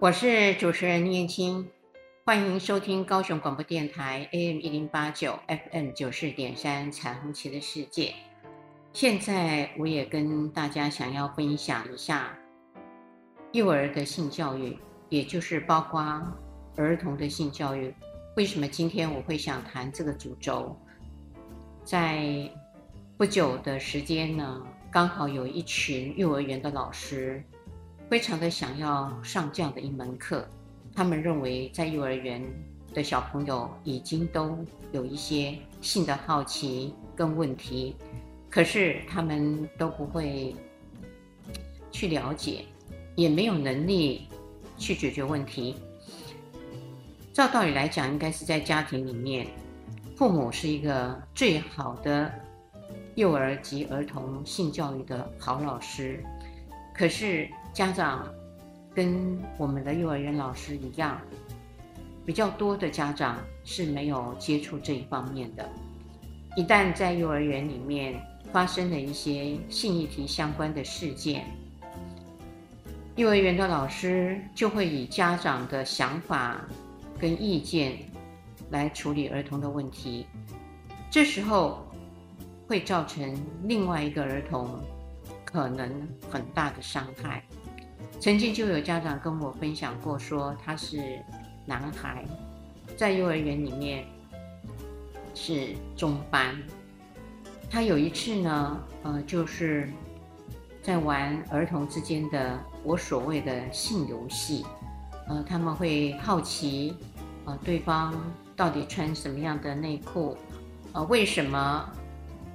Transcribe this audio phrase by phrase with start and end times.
[0.00, 1.68] 我是主持人念青，
[2.24, 8.14] 欢迎收听高雄广播电台 AM 一零八九 FM 九四点三彩虹旗的世界。
[8.92, 12.38] 现在我也跟大家想要分享一下
[13.50, 16.00] 幼儿的性教育，也就是包括
[16.76, 17.92] 儿童的性教育。
[18.36, 20.78] 为什么今天我会想谈这个主轴？
[21.82, 22.48] 在
[23.16, 27.42] 不久的时间呢，刚好有一群幼儿园的老师，
[28.08, 30.48] 非常的想要上这样的一门课。
[30.94, 32.42] 他们认为在幼儿园
[32.94, 34.58] 的小朋友已经都
[34.92, 37.94] 有一些性的好奇跟问题，
[38.48, 40.56] 可是他们都不会
[41.90, 42.64] 去了解，
[43.14, 44.26] 也没有能力
[44.76, 45.76] 去解决问题。
[47.32, 49.46] 照道理来讲，应该是在家庭里面，
[50.16, 52.32] 父母是一个最好的
[53.14, 56.24] 幼儿及儿童性教育的好老师。
[56.92, 58.26] 可是家长
[58.92, 61.16] 跟我们的幼儿园老师一样，
[62.26, 65.64] 比较多的家长是没有接触这一方面的。
[66.56, 71.46] 一旦在幼儿园里面发生了一些性议题相关的事件，
[73.14, 76.60] 幼儿园的老师就会以家长的想法。
[77.20, 77.96] 跟意见
[78.70, 80.26] 来处理儿童的问题，
[81.12, 81.86] 这时候
[82.66, 84.68] 会造成另外一个儿童
[85.44, 87.44] 可能很大的伤害。
[88.20, 91.22] 曾经就有家长跟我分享过，说他是
[91.64, 92.24] 男孩，
[92.96, 94.04] 在幼儿园里面
[95.34, 96.60] 是中班，
[97.70, 99.88] 他有一次呢，呃，就是
[100.82, 104.66] 在玩儿童之间的我所谓的性游戏。
[105.28, 106.96] 呃，他们会好奇，
[107.44, 108.14] 呃，对方
[108.56, 110.36] 到底穿什么样的内裤，
[110.92, 111.88] 呃，为什么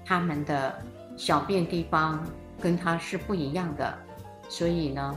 [0.04, 0.84] 他们的
[1.16, 2.22] 小便地方
[2.60, 3.98] 跟他是不一样的，
[4.50, 5.16] 所以呢，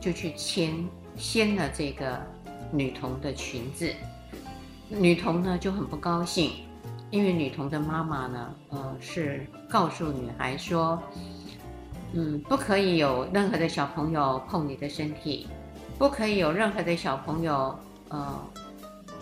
[0.00, 0.72] 就去牵
[1.16, 2.20] 掀了这个
[2.72, 3.92] 女童的裙子，
[4.88, 6.52] 女童呢就很不高兴，
[7.10, 11.02] 因为女童的妈妈呢，呃，是告诉女孩说，
[12.12, 15.46] 嗯，不可以有任何的小朋友碰你的身体。
[15.98, 17.76] 不可以有任何的小朋友，
[18.10, 18.40] 呃，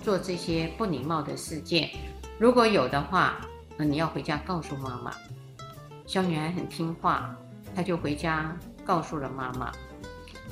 [0.03, 1.89] 做这些不礼貌的事件。
[2.39, 3.41] 如果有的话，
[3.79, 5.11] 那你要回家告诉妈妈。
[6.05, 7.35] 小女孩很听话，
[7.75, 8.55] 她就回家
[8.85, 9.73] 告诉了妈妈。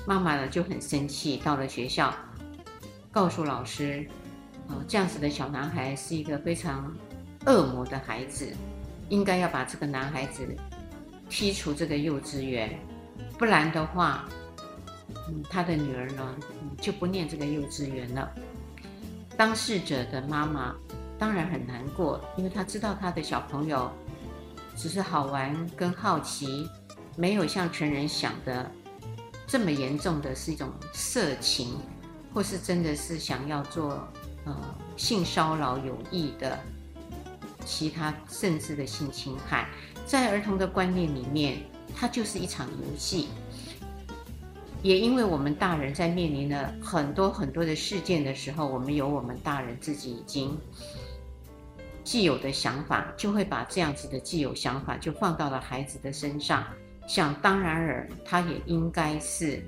[0.07, 2.15] 妈妈呢就很生气，到了学校，
[3.11, 4.07] 告诉老师，
[4.69, 6.95] 呃，这样子的小男孩是一个非常
[7.47, 8.53] 恶魔的孩子，
[9.09, 10.47] 应该要把这个男孩子
[11.29, 12.79] 踢出这个幼稚园，
[13.39, 14.25] 不然的话。
[15.29, 16.35] 嗯，他的女儿呢，
[16.81, 18.31] 就不念这个幼稚园了。
[19.37, 20.75] 当事者的妈妈
[21.19, 23.93] 当然很难过，因为她知道她的小朋友
[24.75, 26.69] 只是好玩跟好奇，
[27.17, 28.69] 没有像成人想的
[29.47, 31.77] 这么严重的是一种色情，
[32.33, 34.09] 或是真的是想要做
[34.45, 34.57] 呃
[34.97, 36.59] 性骚扰有意的
[37.65, 39.69] 其他甚至的性侵害，
[40.07, 41.59] 在儿童的观念里面，
[41.95, 43.29] 它就是一场游戏。
[44.83, 50.59] 也因为我们大人在面临了很多很多的事件的时候，我们有我们大人自己已经
[52.03, 56.67] 既有的想法，就会把这样子的既有想法就放到了孩子的身上，
[57.07, 59.63] 想当然尔，他也应该是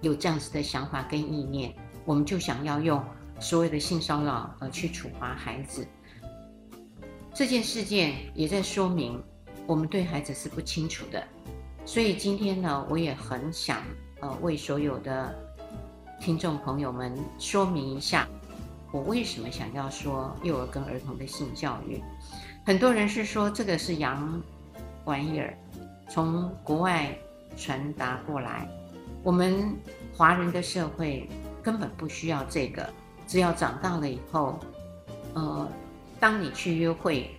[0.00, 1.74] 有这样子的想法跟意念，
[2.04, 3.02] 我们就想要用
[3.40, 5.86] 所谓的性骚扰而去处罚孩子。
[7.34, 9.22] 这件事件也在说明
[9.66, 11.22] 我们对孩子是不清楚的。
[11.84, 13.82] 所以今天呢，我也很想
[14.20, 15.34] 呃为所有的
[16.20, 18.28] 听众朋友们说明一下，
[18.92, 22.00] 我为什么想要说幼儿跟儿童的性教育。
[22.64, 24.40] 很多人是说这个是洋
[25.04, 25.56] 玩意儿，
[26.12, 27.10] 从国外
[27.56, 28.68] 传达过来，
[29.22, 29.74] 我们
[30.14, 31.26] 华人的社会
[31.62, 32.86] 根本不需要这个，
[33.26, 34.60] 只要长大了以后，
[35.32, 35.66] 呃，
[36.20, 37.30] 当你去约会，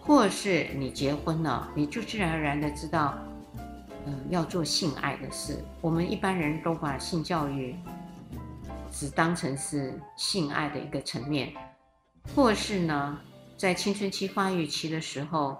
[0.00, 3.16] 或是你结婚了，你就自然而然的知道。
[4.06, 7.76] 嗯，要做性爱的事，我们一般人都把性教育
[8.90, 11.52] 只当成是性爱的一个层面，
[12.34, 13.20] 或是呢，
[13.56, 15.56] 在青春期发育期的时候，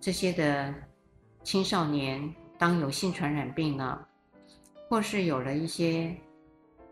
[0.00, 0.74] 这些的
[1.42, 4.06] 青少年当有性传染病了，
[4.88, 6.14] 或是有了一些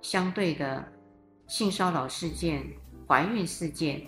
[0.03, 0.85] 相对的
[1.47, 2.65] 性骚扰事件、
[3.07, 4.03] 怀孕事件，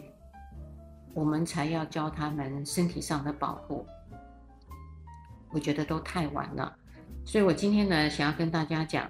[1.15, 3.87] 我们才要教他们身体上的保护。
[5.51, 6.77] 我觉得都太晚了。
[7.25, 9.09] 所以我今天呢，想要跟大家讲，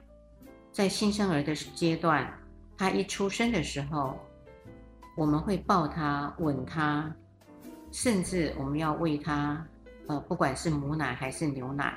[0.70, 2.30] 在新生儿的阶段，
[2.76, 4.18] 他一出生的时候，
[5.16, 7.10] 我们会抱他、吻他，
[7.90, 9.66] 甚至我们要喂他，
[10.20, 11.96] 不管是母奶还是牛奶，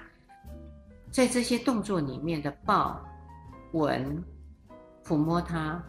[1.11, 3.03] 在这些动作里面的抱、
[3.73, 4.23] 吻、
[5.03, 5.81] 抚摸它，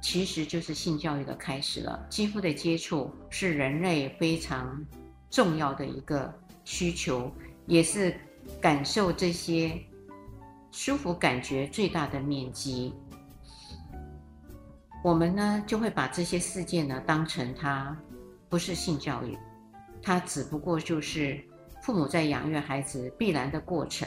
[0.00, 2.06] 其实就是性教育的开始了。
[2.08, 4.84] 肌肤的接触是人类非常
[5.30, 6.32] 重要的一个
[6.64, 7.30] 需求，
[7.66, 8.14] 也是
[8.60, 9.76] 感受这些
[10.70, 12.94] 舒服感觉最大的面积。
[15.02, 17.96] 我们呢，就会把这些事件呢当成它
[18.48, 19.38] 不是性教育，
[20.02, 21.42] 它只不过就是
[21.88, 24.06] 父母在养育孩子必然的过程，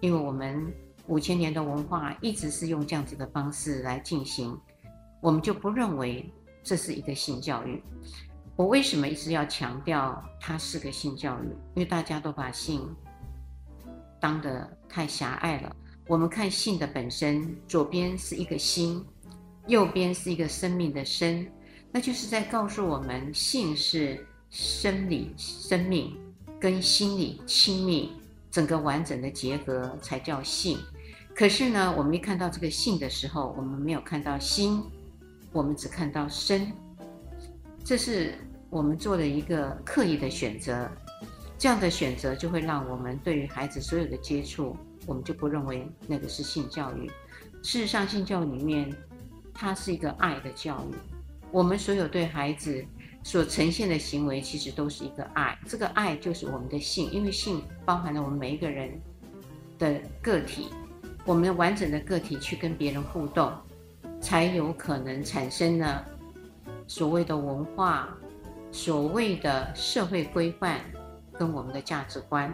[0.00, 0.72] 因为我们
[1.06, 4.58] 五千年的文化一直是用这样子的方式来进行，
[5.20, 6.32] 我们就不认为
[6.62, 7.82] 这是一个性教育。
[8.56, 11.48] 我为什么一直要强调它是个性教育？
[11.74, 12.88] 因为大家都把性
[14.18, 15.76] 当得太狭隘了。
[16.08, 19.04] 我们看性的本身，左边是一个心。
[19.66, 21.46] 右边是一个生命的生，
[21.92, 26.16] 那就是在告诉我们，性是生理、生命
[26.60, 28.12] 跟心理亲密
[28.50, 30.78] 整个完整的结合才叫性。
[31.34, 34.82] 可是呢，我们一看到这个性的时候，我们没有看到心，
[35.52, 36.70] 我们只看到身。
[37.82, 38.34] 这是
[38.68, 40.90] 我们做的一个刻意的选择，
[41.58, 44.76] 这样的选择就会让我们对于孩子所有的接触，
[45.06, 47.08] 我们就不认为那个是性教育。
[47.62, 48.92] 事实上，性教育里面。
[49.52, 50.94] 它是一个爱的教育，
[51.50, 52.82] 我们所有对孩子
[53.22, 55.58] 所呈现的行为，其实都是一个爱。
[55.66, 58.90] 这个爱就是我们的性，因为性包含了我们每一个人
[59.78, 60.68] 的个体，
[61.24, 63.52] 我们完整的个体去跟别人互动，
[64.20, 66.04] 才有可能产生了
[66.86, 68.16] 所谓的文化、
[68.72, 70.80] 所谓的社会规范
[71.32, 72.52] 跟我们的价值观。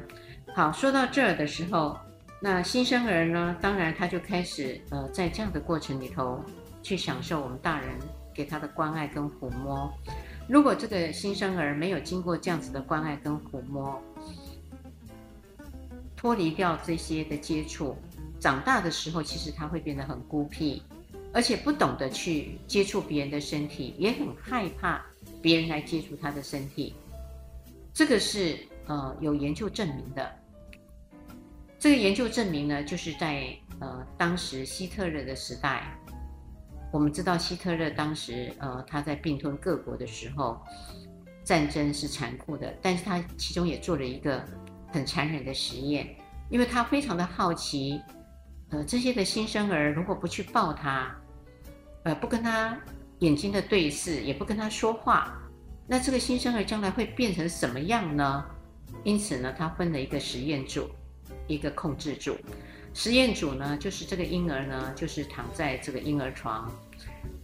[0.55, 1.97] 好，说到这儿的时候，
[2.41, 6.43] 那新生儿呢，当然他就开始呃，在这样的过程里头。
[6.83, 7.99] 去享受我们大人
[8.33, 9.93] 给他的关爱跟抚摸。
[10.49, 14.01] 如果这个新生儿没有经过这样子的关爱跟抚摸，
[16.17, 17.97] 脱离掉这些的接触，
[18.39, 20.83] 长大的时候其实他会变得很孤僻，
[21.33, 25.05] 而且不懂得去接触别人的身体，也很害怕
[25.43, 26.95] 别人来接触他的身体。
[27.93, 28.57] 这个是
[28.87, 30.33] 呃有研究证明的。
[31.79, 33.49] 这个研究证明呢，就是在
[33.81, 35.93] 呃当时希特勒的时代。
[36.97, 40.59] 我们知道希特勒当时，呃，他在并吞各国的时候，
[41.45, 44.43] 战争是残酷的，但是他其中也做了一个
[44.91, 46.09] 很残忍的实验，
[46.49, 48.01] 因为他非常的好奇，
[48.71, 51.15] 呃，这些的新生儿如果不去抱他，
[52.05, 52.75] 呃，不跟他
[53.19, 55.37] 眼睛的对视，也不跟他说话，
[55.87, 58.43] 那这个新生儿将来会变成什么样呢？
[59.05, 60.89] 因此呢，他分了一个实验组，
[61.47, 62.35] 一个控制组。
[62.95, 66.73] 实验组呢，就是这个婴儿呢，就是躺在这个婴儿床，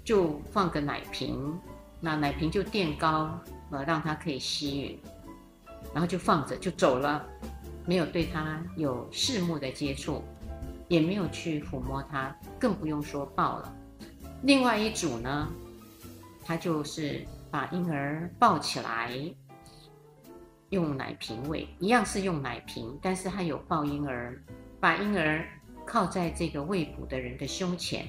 [0.04, 1.58] 就放个奶瓶，
[2.00, 3.38] 那奶瓶就垫高，
[3.70, 7.26] 呃，让他可以吸吮，然后就放着就走了，
[7.86, 10.22] 没有对他有视目的接触，
[10.88, 13.74] 也没有去抚摸他，更不用说抱了。
[14.42, 15.48] 另外一组呢，
[16.44, 19.12] 他就是把婴儿抱起来，
[20.70, 24.42] 用奶瓶喂，一样是用奶瓶，但是他有抱婴儿。
[24.80, 25.46] 把婴儿
[25.86, 28.04] 靠在这个喂哺的人的胸前，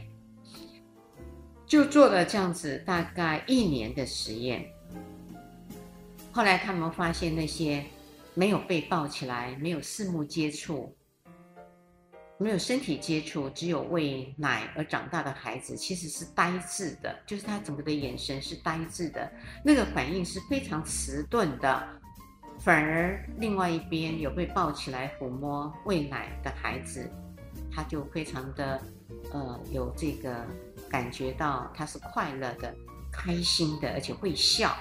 [1.65, 4.65] 就做了这样子大概一年的实验。
[6.31, 7.83] 后来他们发现，那些
[8.33, 10.95] 没有被抱起来、没有四目接触、
[12.37, 19.31] 没有身体接触、只有喂奶而长大的孩子，其实是呆滞的，就是他整个的眼神是呆滞的，
[19.63, 21.87] 那个反应是非常迟钝的。
[22.59, 27.09] 反而，另外一边有被抱起来抚摸喂奶的孩子，
[27.71, 28.81] 他就非常的，
[29.31, 30.47] 呃，有这个
[30.93, 32.71] 感觉到他是快乐的、
[33.11, 34.77] 开心的，而且会笑。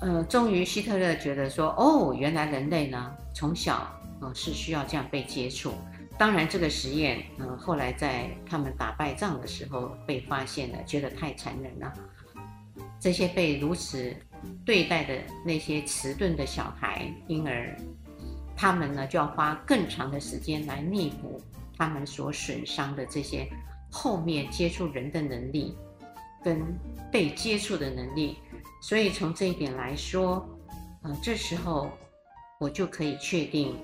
[0.00, 5.74] 呃，终于希特勒觉得说，哦，原来人类呢，从小呃是需要这样被接触。
[6.16, 11.92] 当然，这个实验，呃，后来在他们打败仗的时候被发现了，觉得太残忍了。
[12.98, 14.16] 这些被如此。
[14.64, 17.76] 对待的那些迟钝的小孩、婴儿，
[18.56, 21.42] 他们呢就要花更长的时间来弥补
[21.76, 23.50] 他们所损伤的这些
[23.90, 25.76] 后面接触人的能力
[26.42, 26.60] 跟
[27.10, 28.38] 被接触的能力。
[28.80, 30.48] 所以从这一点来说，
[31.02, 31.90] 呃，这时候
[32.60, 33.76] 我就可以确定，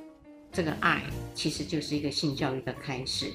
[0.52, 1.02] 这个爱
[1.34, 3.32] 其实就是一个性教育的开始。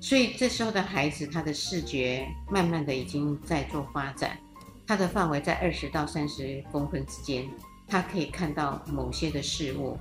[0.00, 4.38] 所以这时候的孩子，他的视觉慢慢的已经在做发展。
[4.86, 7.48] 他的范围在二十到三十公分之间，
[7.86, 9.96] 他可以看到某些的事物，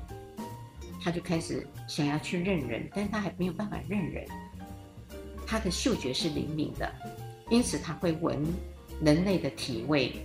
[1.03, 4.25] 他就开始想要去认人，但他还没有办法认人。
[5.51, 6.89] 他的嗅觉是灵敏的，
[7.49, 8.41] 因此他会闻
[9.01, 10.15] 人类的体味。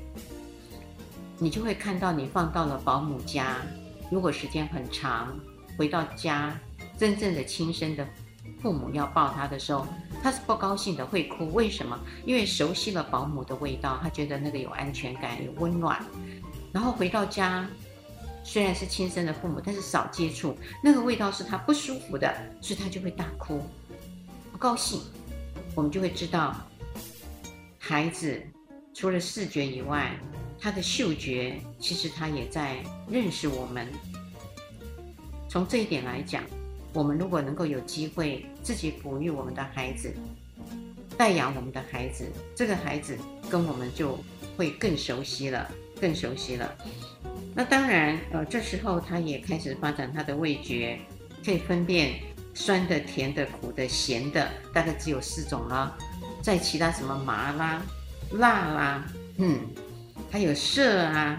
[1.37, 3.57] 你就会看到，你放到了保姆家，
[4.09, 5.37] 如果时间很长，
[5.77, 6.57] 回到家，
[6.97, 8.07] 真正的亲生的
[8.63, 9.85] 父母要抱他的时候，
[10.23, 11.53] 他是不高兴的，会哭。
[11.53, 11.99] 为什么？
[12.25, 16.01] 因为熟悉了保姆的味道，他觉得那个有安全感、有温暖。
[16.73, 17.69] 然后回到家，
[18.45, 23.61] 虽然是亲生的父母，但是少接触，那个味道是他不舒服的，所以他就会大哭，
[24.53, 25.01] 不高兴。
[25.77, 26.57] 我们就会知道，
[27.79, 28.43] 孩子
[28.95, 30.19] 除了视觉以外，
[30.59, 33.87] 他的嗅觉其实他也在认识我们。
[35.51, 36.43] 从这一点来讲，
[36.95, 40.15] 我们如果能够有机会自己哺育我们的孩子，
[41.19, 43.15] 带养我们的孩子，这个孩子
[43.51, 44.19] 跟我们就
[44.57, 46.75] 会更熟悉了，更熟悉了。
[47.55, 50.99] 那当然，呃，这时候他也开始发展他的味觉，
[51.45, 52.15] 可以分辨
[52.57, 55.97] 酸的、甜的、苦的、咸的，大概只有四种了。
[56.43, 57.83] 在其他什么麻啦、
[58.33, 59.05] 辣啦，
[59.37, 59.61] 嗯，
[60.31, 61.37] 还有涩啊，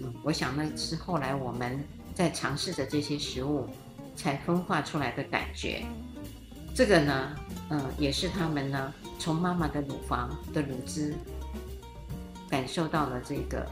[0.00, 1.78] 嗯，我想那是后来我们。
[2.14, 3.66] 在尝试着这些食物，
[4.14, 5.82] 才分化出来的感觉。
[6.74, 7.34] 这个呢，
[7.70, 11.14] 嗯、也是他们呢从妈妈的乳房的乳汁
[12.50, 13.66] 感受到了这个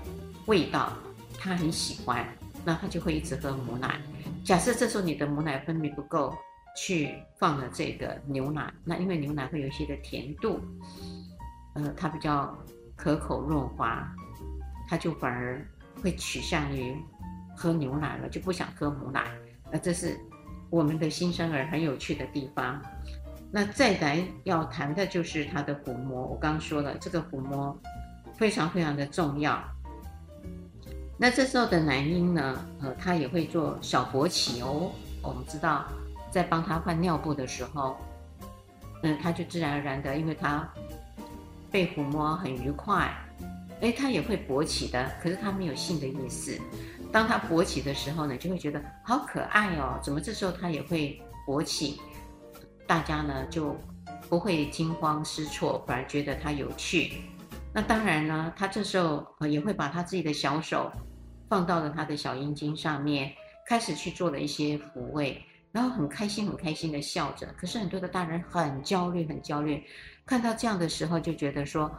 [0.47, 0.95] 味道，
[1.39, 2.27] 他很喜欢，
[2.65, 4.01] 那他就会一直喝母奶。
[4.43, 6.35] 假设这时候你的母奶分泌不够，
[6.77, 10.61] 去放了这个牛奶，那因为牛奶会有一些的甜度，
[11.75, 12.57] 呃，它比较
[12.97, 14.07] 可口润滑，
[14.89, 15.67] 它就反而
[16.03, 16.97] 会趋向于。
[17.57, 19.31] 喝牛奶了就不想喝母奶，
[19.71, 20.19] 那这是
[20.71, 22.81] 我们的新生儿很有趣的地方。
[23.53, 27.79] 那再来要谈的就是他的抚摸，我刚说了，这个抚摸
[28.35, 29.63] 非常非常的重要。
[31.19, 34.91] 那这时候的男婴呢，呃，他也会做小勃起哦。
[35.23, 35.85] 我们知道，
[36.31, 37.97] 在帮他换尿布的时候，
[39.03, 40.69] 嗯，他就自然而然的，因为他
[41.71, 43.13] 被抚摸很愉快，
[43.81, 46.59] 诶，他也会勃起的，可是他没有性的意思。
[47.13, 52.01] 当他勃起的时候呢，就会觉得好可爱哦，怎么这时候他也会勃起？
[52.87, 53.77] 大家呢就
[54.29, 57.23] 不会惊慌失措，反而觉得他有趣。
[57.73, 60.91] 那当然呢，他这时候也会把他自己的小手
[61.49, 63.33] 放到了他的小阴茎上面，
[63.67, 65.41] 开始去做了一些抚慰，
[65.73, 67.47] 然后很开心很开心的笑着。
[67.57, 69.85] 可是很多的大人很焦虑很焦虑，
[70.27, 71.91] 看到这样的时候就觉得说，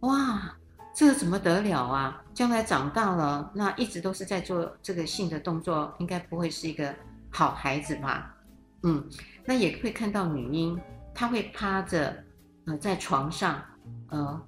[0.00, 0.56] 哇。
[0.98, 2.24] 这个怎么得了啊？
[2.32, 6.94] 将来长大了，那一直都是在做这个性的动作，应该不会是一个
[7.30, 8.34] 好孩子吧？
[8.82, 9.06] 嗯，
[9.44, 10.80] 那也会看到女婴，
[11.14, 12.16] 她会趴着，
[12.64, 13.62] 呃，在床上，
[14.08, 14.40] 呃，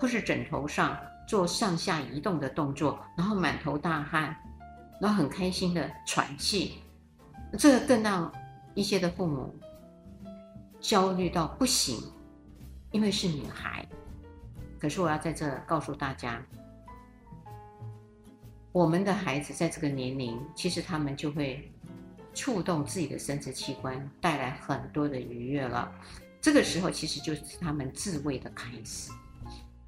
[0.00, 0.98] 或是枕头上
[1.28, 4.36] 做上下移动的动作，然后满头大汗，
[5.00, 6.82] 然后很开心的喘气，
[7.56, 8.30] 这个更让
[8.74, 9.54] 一些的父母
[10.80, 11.98] 焦虑到不行，
[12.90, 13.86] 因为是女孩。
[14.78, 16.40] 可是我要在这告诉大家，
[18.70, 21.72] 我们的孩子在这个年龄，其实他们就会
[22.32, 25.90] 触动自己的生殖器官，带来很多的愉悦了。
[26.40, 29.10] 这个时候其实就是他们自慰的开始。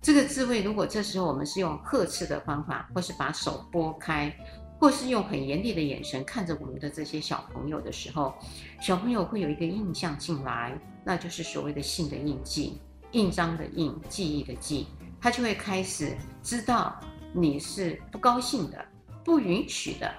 [0.03, 4.35] 这个自慰，如果这时候我们是用呵斥的方法，或是把手拨开，
[4.81, 8.35] 或是用很严厉的眼神看着我们的这些小朋友的时候，
[8.81, 12.81] 小朋友会有一个印象进来，那就是所谓的性的印记。
[13.13, 14.87] 印章的印，记忆的记，
[15.21, 16.99] 他就会开始知道
[17.35, 18.83] 你是不高兴的，
[19.25, 20.11] 不允许的。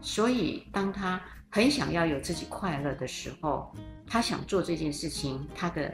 [0.00, 1.20] 所以，当他
[1.50, 3.72] 很想要有自己快乐的时候，
[4.06, 5.92] 他想做这件事情，他的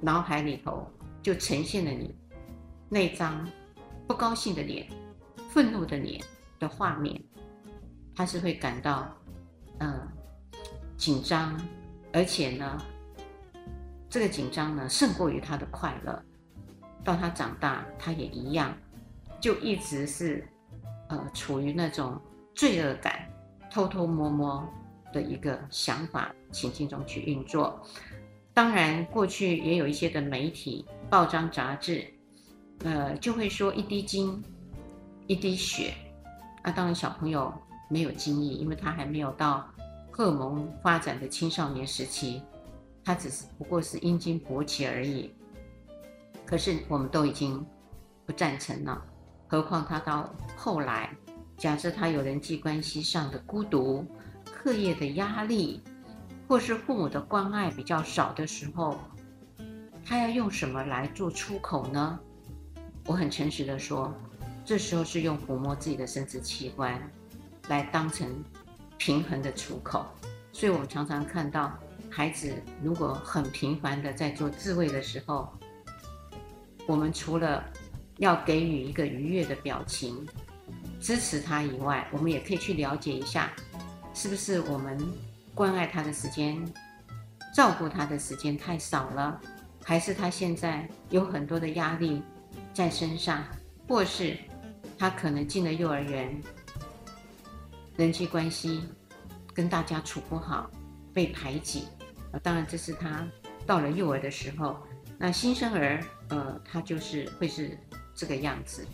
[0.00, 0.86] 脑海里头
[1.22, 2.14] 就呈现了你
[2.88, 3.48] 那张
[4.06, 4.88] 不高兴的脸、
[5.50, 6.20] 愤怒的脸
[6.58, 7.20] 的画面。
[8.14, 9.08] 他是会感到
[9.78, 10.08] 嗯
[10.96, 11.60] 紧张，
[12.12, 12.82] 而且呢。
[14.10, 16.24] 这个紧张呢，胜过于他的快乐。
[17.04, 18.74] 到他长大，他也一样，
[19.38, 20.48] 就一直是，
[21.10, 22.18] 呃，处于那种
[22.54, 23.28] 罪恶感、
[23.70, 24.66] 偷偷摸摸
[25.12, 27.86] 的一个想法情境中去运作。
[28.54, 32.10] 当然，过去也有一些的媒体、报章、杂志，
[32.84, 34.42] 呃，就会说一滴精，
[35.26, 35.92] 一滴血。
[36.68, 37.50] 那，当然小朋友
[37.88, 39.66] 没有经历，因为他还没有到
[40.10, 42.42] 荷尔蒙发展的青少年时期。
[43.02, 45.34] 他只是不过是阴茎勃起而已，
[46.44, 47.64] 可是我们都已经
[48.26, 49.02] 不赞成了。
[49.46, 51.16] 何况他到后来，
[51.56, 54.04] 假设他有人际关系上的孤独、
[54.44, 55.82] 课业的压力，
[56.46, 58.98] 或是父母的关爱比较少的时候，
[60.04, 62.20] 他要用什么来做出口呢？
[63.06, 64.12] 我很诚实的说，
[64.68, 67.00] 这时候是用抚摸自己的生殖器官
[67.68, 68.44] 来当成
[68.98, 70.04] 平衡的出口。
[70.52, 71.72] 所以我们常常看到。
[72.10, 75.48] 孩子如果很频繁的在做自慰的时候，
[76.86, 77.64] 我们除了
[78.16, 80.26] 要给予一个愉悦的表情，
[80.98, 83.52] 支持他以外，我们也可以去了解一下，
[84.14, 84.98] 是不是我们
[85.54, 86.62] 关爱他的时间
[87.54, 89.40] 照顾他的时间太少了，
[89.84, 92.22] 还是他现在有很多的压力
[92.74, 93.44] 在身上，
[93.86, 94.36] 或是
[94.98, 96.42] 他可能进了幼儿园，
[97.96, 98.82] 人际关系
[99.54, 100.68] 跟大家处不好，
[101.14, 101.84] 被排挤。
[102.32, 103.26] 啊，当然这是他
[103.64, 104.76] 到了幼儿的时候，
[105.16, 107.78] 那新生儿，呃，他就是会是
[108.14, 108.86] 这个样子。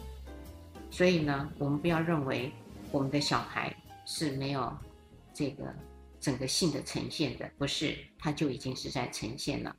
[0.90, 2.52] 所以呢，我们不要认为
[2.92, 3.74] 我们的小孩
[4.06, 4.72] 是没有
[5.32, 5.64] 这个
[6.20, 9.74] 整个性的呈现的，不是，他就已经是在呈现了。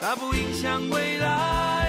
[0.00, 1.79] 它不影响未来，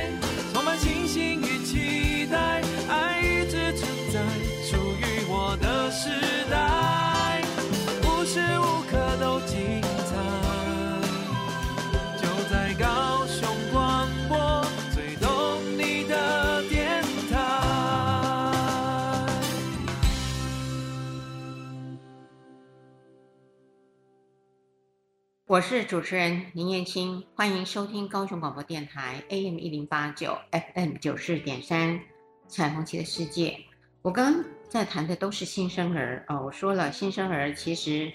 [25.51, 31.99] 我是主持人林燕青，欢迎收听高雄广播电台 AM 一零八九 FM 九四点三
[32.47, 33.59] 彩虹旗的世界。
[34.01, 38.09] 我刚刚在谈的都是新生儿哦，我说了，新生儿其实，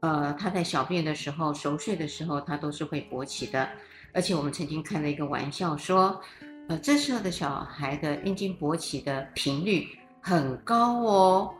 [0.00, 3.68] 呃，他在小便的时候、熟睡的时候，他都是会勃起的。
[4.12, 6.20] 而且我们曾经开了一个玩笑说，
[6.68, 9.86] 呃，这时候的小孩的阴茎勃起的频率
[10.20, 11.54] 很高哦，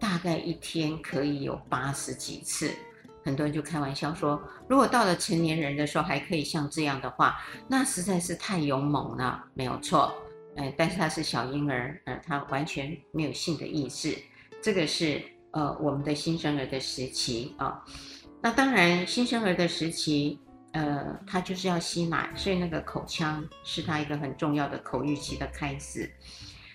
[0.00, 2.74] 大概一天可以有八十几次。
[3.26, 10.14] 很多人就开玩笑说，如果到了成年人的时候还可以像这样的话，那实在是太勇猛了，没有错。
[10.54, 14.16] 呃，但是他是小婴儿，呃，他完全没有性的意识。
[14.62, 17.84] 这个是呃我们的新生儿的时期啊，
[18.40, 20.38] 那当然，新生儿的时期，
[20.70, 26.08] 呃，他就是要吸奶，所以那个口腔是他一个很重要的口欲期的开始。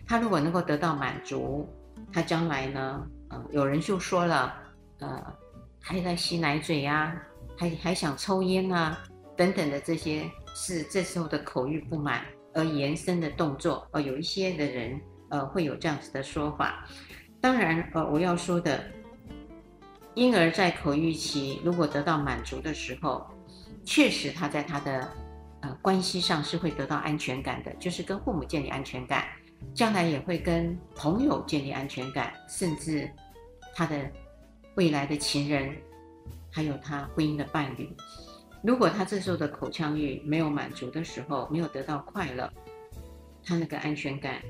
[0.06, 1.66] 他如果能够得到满足，
[2.12, 4.54] 他将来呢，呃，有人就说了，
[5.00, 5.34] 呃。
[5.84, 7.20] 还在吸奶嘴呀，
[7.58, 8.98] 还还想抽烟啊，
[9.36, 12.24] 等等的这些是这时候的口欲不满
[12.54, 13.88] 而延伸的动作。
[13.92, 16.88] 呃，有一些的人呃会有这样子的说法。
[17.42, 18.84] 当然，呃，我要说的，
[20.14, 23.26] 婴儿在口欲期如果得到满足的时候，
[23.84, 25.10] 确实他在他的
[25.62, 29.26] 呃关系上是会得到安全感的，就是跟父母建立安全感，
[29.74, 33.10] 将来也会跟朋友建立安全感，甚至
[33.76, 34.10] 他的。
[34.76, 35.76] 未来的情人，
[36.50, 37.90] 还有他婚姻的伴侣，
[38.64, 42.52] 如果他这时候的口腔欲没有满足的时候，没有得到快乐，
[43.44, 44.42] 他那个安全感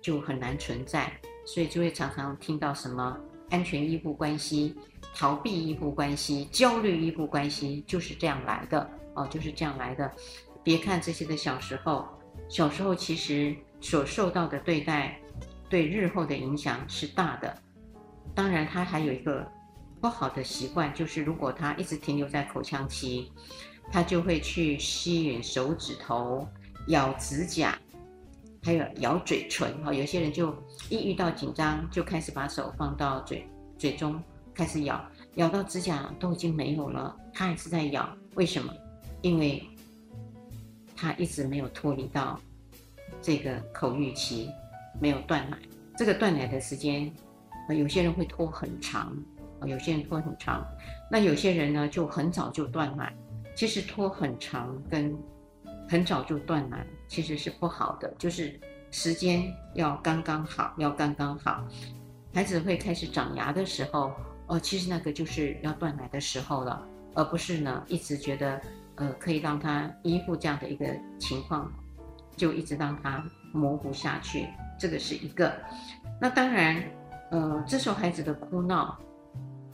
[0.00, 1.12] 就很难存在，
[1.46, 3.18] 所以就会常常听到什么
[3.50, 4.74] 安全依附关系、
[5.14, 10.10] 逃避依附关系、焦虑依附关系，就是这样来的哦，就是这样来的。
[10.62, 12.06] 别看这些的小时候，
[12.48, 15.18] 小时候其实所受到的对待，
[15.68, 17.56] 对日后的影响是大的。
[18.34, 19.46] 当然，他还有一个
[20.00, 23.30] 不好的习惯，就是如果他一直停留在口腔期，
[23.92, 26.46] 他就会去吸吮手指头、
[26.86, 27.78] 咬指甲，
[28.62, 29.84] 还有咬嘴唇。
[29.84, 30.54] 哈，有些人就
[30.88, 34.22] 一遇到紧张，就开始把手放到嘴嘴中
[34.54, 38.08] 开始咬，咬到指甲都已经没有了，他还是在咬。
[38.36, 38.72] 为什么？
[39.22, 39.62] 因为
[40.96, 42.40] 他一直没有脱离到
[43.20, 44.48] 这个口欲期，
[44.98, 45.58] 没有断奶。
[45.96, 47.12] 这个断奶的时间。
[47.68, 49.16] 有些人会拖很长，
[49.64, 50.66] 有些人拖很长，
[51.10, 53.12] 那有些人呢就很早就断奶。
[53.54, 55.14] 其实拖很长跟
[55.88, 58.58] 很早就断奶其实是不好的，就是
[58.90, 61.62] 时间要刚刚好，要刚刚好。
[62.32, 64.12] 孩子会开始长牙的时候，
[64.46, 66.82] 哦，其实那个就是要断奶的时候了，
[67.14, 68.60] 而不是呢一直觉得
[68.94, 70.86] 呃可以让他依附这样的一个
[71.18, 71.70] 情况，
[72.36, 74.46] 就一直让他模糊下去。
[74.78, 75.52] 这个是一个。
[76.20, 76.82] 那当然。
[77.30, 78.98] 呃，这时候孩子的哭闹，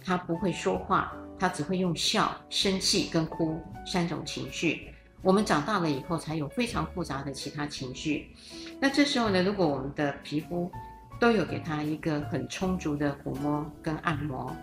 [0.05, 4.91] 他不会说话，他只会用笑、生气跟哭三种情绪。
[5.23, 8.35] 我们长大了以后，才有非常复杂的其他情绪。
[8.79, 10.71] 那这时候呢，如果我们的皮肤
[11.19, 14.55] 都有给他一个很充足的抚摸跟按摩，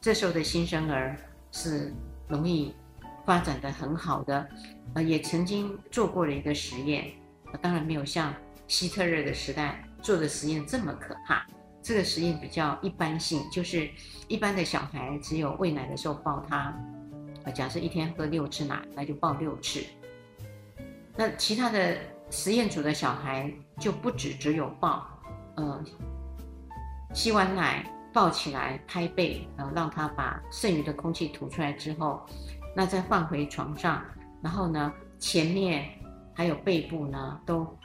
[0.00, 1.16] 这时候的新生儿
[1.50, 1.92] 是
[2.28, 2.74] 容易
[3.24, 4.46] 发展得很好的。
[4.92, 7.10] 呃，也曾经做过了一个实验，
[7.62, 8.32] 当然没有像
[8.68, 11.44] 希特勒的时代做的实验这么可怕。
[11.84, 13.90] 这个实验比较一般性，就是
[14.26, 16.74] 一般的小孩只有喂奶的时候抱他，
[17.44, 19.84] 啊，假设一天喝六次奶，那就抱六次。
[21.14, 21.94] 那其他的
[22.30, 25.06] 实验组的小孩就不止只有抱，
[25.56, 25.84] 呃，
[27.12, 32.24] 吸完奶抱起来拍背，呃，让他把剩余的空气吐出来之后，
[32.74, 34.02] 那再放回床上，
[34.42, 35.86] 然后呢，前面
[36.32, 37.78] 还有背部呢都。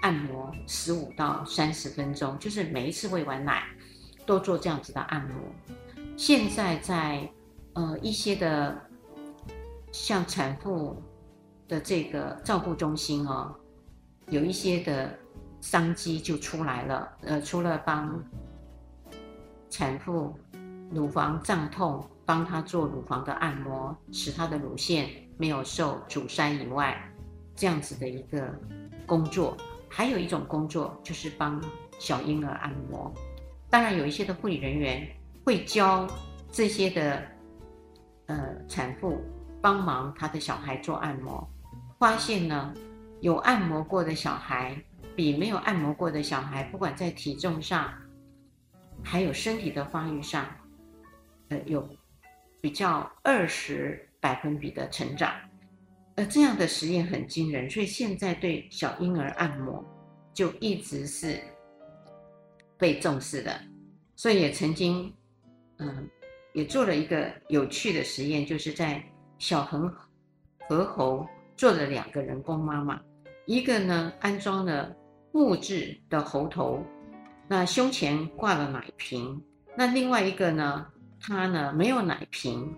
[0.00, 3.64] 按摩十五到三十分钟，就是每一次喂完奶
[4.26, 5.34] 都做这样子的按摩。
[6.16, 7.28] 现在在
[7.74, 8.78] 呃一些的
[9.92, 11.02] 像产妇
[11.68, 13.54] 的这个照顾中心哦，
[14.28, 15.18] 有一些的
[15.60, 17.08] 商机就出来了。
[17.22, 18.22] 呃，除了帮
[19.68, 20.34] 产妇
[20.90, 25.08] 乳房胀痛，帮她做乳房的按摩，使她的乳腺
[25.38, 26.96] 没有受阻塞以外，
[27.54, 28.52] 这样子的一个
[29.06, 29.56] 工作，
[29.90, 31.60] 还有一种工作就是帮
[31.98, 33.12] 小婴儿按摩。
[33.68, 35.06] 当然，有一些的护理人员
[35.44, 36.06] 会教
[36.50, 37.22] 这些的
[38.26, 39.20] 呃产妇
[39.60, 41.46] 帮忙她的小孩做按摩，
[41.98, 42.72] 发现呢，
[43.20, 44.80] 有按摩过的小孩
[45.14, 47.92] 比没有按摩过的小孩，不管在体重上，
[49.04, 50.46] 还有身体的发育上，
[51.48, 51.88] 呃，有
[52.60, 55.32] 比较二十百分比的成长。
[56.20, 59.82] 呃，这样的实验很惊人，所以现在对小婴儿按摩
[60.34, 61.40] 就一直是
[62.76, 63.58] 被重视的。
[64.16, 65.10] 所以也曾经，
[65.78, 66.06] 嗯，
[66.52, 69.02] 也做了一个有趣的实验，就是在
[69.38, 69.90] 小恒
[70.68, 73.00] 河猴做了两个人工妈妈，
[73.46, 74.94] 一个呢安装了
[75.32, 76.84] 木质的猴头，
[77.48, 79.42] 那胸前挂了奶瓶，
[79.74, 80.86] 那另外一个呢，
[81.18, 82.70] 它呢没有奶瓶，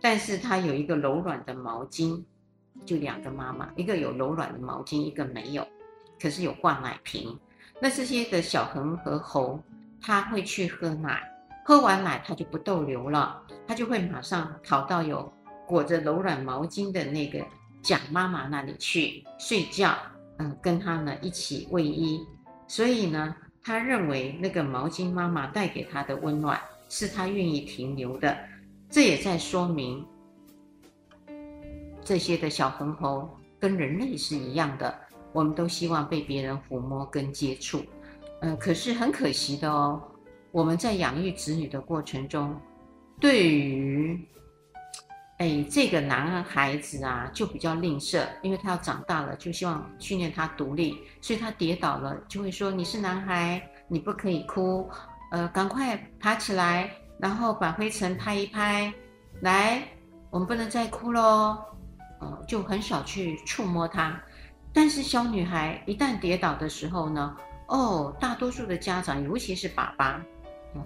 [0.00, 2.22] 但是它有一个柔软的毛巾。
[2.84, 5.66] 就两个妈妈，一个有柔软的毛巾，一个没有，
[6.20, 7.38] 可是有挂奶瓶。
[7.80, 9.58] 那这些的小恒和猴，
[10.00, 11.22] 他会去喝奶，
[11.64, 15.32] 喝完奶他就不逗留了，他就会马上跑到有
[15.66, 17.44] 裹着柔软毛巾的那个
[17.80, 19.96] 蒋妈妈那里去睡觉，
[20.38, 22.26] 嗯，跟他呢一起喂衣。
[22.66, 28.36] 所以呢，他认为那个毛巾妈妈带给他的温暖，是他愿意停留的。
[28.90, 30.04] 这也在说明。
[32.02, 34.94] 这些的小红猴跟人类是一样的，
[35.32, 37.82] 我们都希望被别人抚摸跟接触，
[38.40, 40.00] 呃，可是很可惜的哦，
[40.50, 42.58] 我们在养育子女的过程中，
[43.20, 44.18] 对于，
[45.38, 54.88] 哎，这个男孩子啊，就比较吝啬，因为他要长大了，就希望训练他独立，所以他跌倒了就会说：“你是男孩，你不可以哭，
[55.30, 58.92] 呃，赶快爬起来，然后把灰尘拍一拍，
[59.42, 59.82] 来，
[60.30, 61.58] 我们不能再哭喽。”
[62.20, 64.20] 呃，就很少去触摸它，
[64.72, 70.22] 但是小女孩一旦跌倒的时候呢，哦，大多数的家长，尤其是爸爸，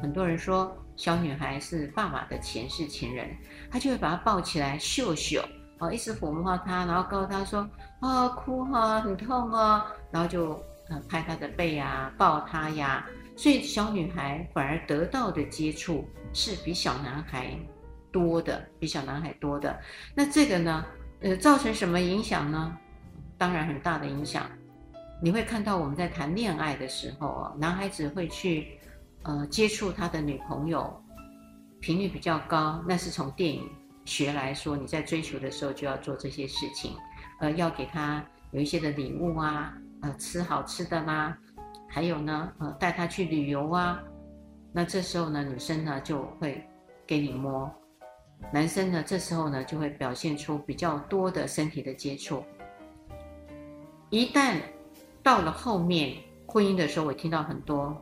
[0.01, 3.37] 很多人说小女孩是爸爸的前世情人，
[3.71, 5.43] 他就会把她抱起来秀秀，
[5.81, 7.69] 哦，一直抚摸她，然后告诉她说，
[8.01, 10.51] 啊、哭哈、很痛哦，然后就
[10.89, 13.05] 呃拍她的背啊，抱她呀，
[13.37, 17.59] 所以小女孩反而得到的接触是比小男孩
[18.13, 19.77] 多的，比小男孩多的，
[20.15, 20.85] 那这个呢？
[21.25, 22.77] 呃，造成什么影响呢？
[23.39, 24.47] 当然很大的影响。
[25.23, 28.79] 你会看到我们在谈恋爱的时候啊，男孩子会去
[29.23, 31.03] 呃接触他的女朋友，
[31.81, 32.85] 频率比较高。
[32.87, 33.67] 那是从电影
[34.05, 36.95] 学来说，你在追求的时候就要做这些事情，
[37.41, 41.35] 呃，要给他有一些的礼物啊，呃，吃好吃的啦，
[41.89, 43.99] 还有呢，呃，带他去旅游啊。
[44.75, 46.63] 那这时候呢，女生呢就会
[47.07, 47.75] 给你摸。
[48.53, 52.45] 男生呢，这时候呢就会表现出比较多的身体的接触。
[54.11, 54.61] 一旦
[55.25, 58.01] 到了后面婚姻的时候，我听到很多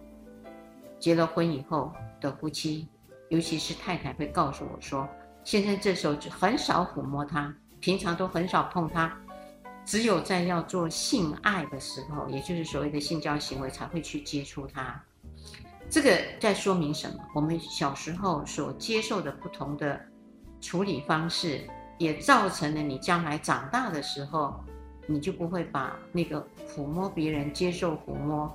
[0.99, 2.87] 结了婚以后的夫妻，
[3.31, 5.09] 尤其是太太会告诉我说，
[5.43, 9.17] 先生这时候就很少抚摸她，平常都很少碰她，
[9.87, 15.03] 只有在要做性爱的时候，也就是所谓的性交行为才会去接触她。
[15.89, 17.17] 这个在说明什么？
[17.35, 19.99] 我们小时候所接受的不同的。
[20.63, 21.61] 处理方式
[21.99, 24.65] 也造成了你将来长大的时候，
[25.07, 28.51] 你就不会把那个抚摸别人、接受抚摸，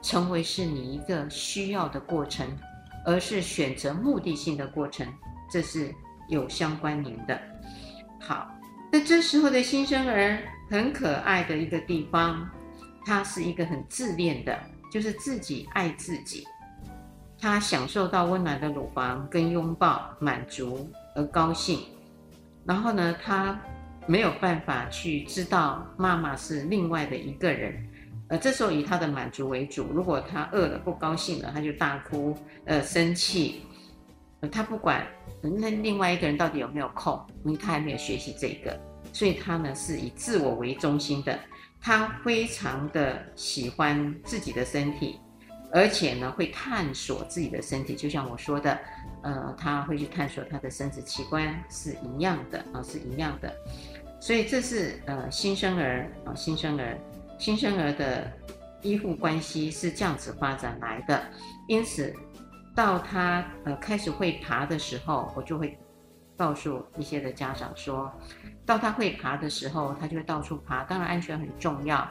[0.00, 2.46] 成为是你一个需要的过程，
[3.04, 5.06] 而是选择目的性的过程，
[5.50, 5.92] 这是
[6.28, 7.38] 有相关联的。
[8.20, 8.48] 好，
[8.92, 10.38] 那这时候的新生儿
[10.70, 12.48] 很可爱的一个地方，
[13.04, 14.56] 他是一个很自恋的，
[14.92, 16.46] 就是自己爱自己，
[17.40, 20.90] 他享受到温暖的乳房跟拥抱，满足。
[21.18, 21.80] 而高兴，
[22.64, 23.60] 然后呢，他
[24.06, 27.84] 没有办法去知道妈妈是另外的一个人，
[28.28, 29.88] 呃，这时候以他的满足为主。
[29.92, 33.62] 如果他饿了、不高兴了，他就大哭，呃，生气，
[34.40, 35.04] 呃，他不管
[35.42, 38.78] 那另外一个人到底有没有空，因为他还没有学习这个，
[39.12, 41.36] 所以他呢是以自我为中心的，
[41.80, 45.18] 他非常的喜欢自己的身体。
[45.72, 48.78] 而且呢，会探索自己的身体，就像我说的，
[49.22, 53.54] 呃，他会去探索他的生殖器官是一样的啊，是一样的。
[54.20, 56.98] 所以这是呃新生儿啊，新生儿，
[57.38, 58.32] 新生儿的
[58.82, 61.22] 依附关系是这样子发展来的。
[61.68, 62.14] 因此，
[62.74, 65.78] 到他呃开始会爬的时候，我就会
[66.36, 68.10] 告诉一些的家长说，
[68.64, 70.82] 到他会爬的时候，他就会到处爬。
[70.84, 72.08] 当然，安全很重要。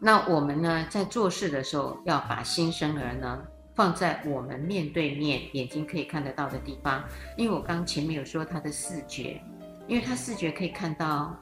[0.00, 3.42] 那我们呢，在做事的时候，要把新生儿呢
[3.74, 7.02] 放在我们面对面、眼睛可以看得到的地方。
[7.36, 9.40] 因为我刚前面有说他的视觉，
[9.88, 11.34] 因为他视觉可以看到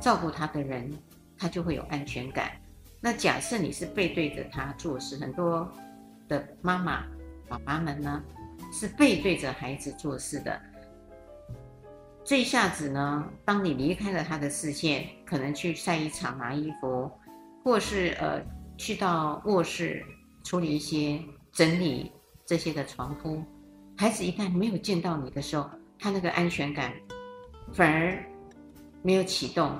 [0.00, 0.90] 照顾他的人，
[1.38, 2.50] 他就会有安全感。
[3.00, 5.70] 那假设你是背对着他做事，很多
[6.28, 7.04] 的妈妈、
[7.48, 8.22] 爸爸们呢
[8.72, 10.60] 是背对着孩子做事的。
[12.24, 17.10] 这一下子呢，当你离开了他的视线，可能去晒衣场拿衣服，
[17.62, 18.42] 或是呃
[18.76, 20.04] 去到卧室
[20.44, 21.20] 处理一些
[21.52, 22.10] 整理
[22.44, 23.42] 这些的床铺，
[23.96, 26.92] 孩子一旦没有见到你的时候，他那个安全感
[27.72, 28.24] 反而
[29.02, 29.78] 没有启动。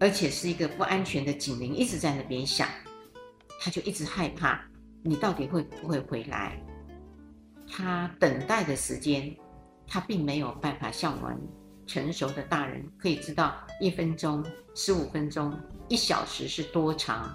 [0.00, 2.66] 而且是一个不安全的警铃，一直在那边响，
[3.60, 4.60] 他就一直害怕
[5.04, 6.60] 你到底会不会回来。
[7.70, 9.32] 他等待的时间，
[9.86, 11.38] 他并没有办法像我们
[11.86, 17.34] 成熟的大人可以知道一分钟、十五分钟、一小时是多长。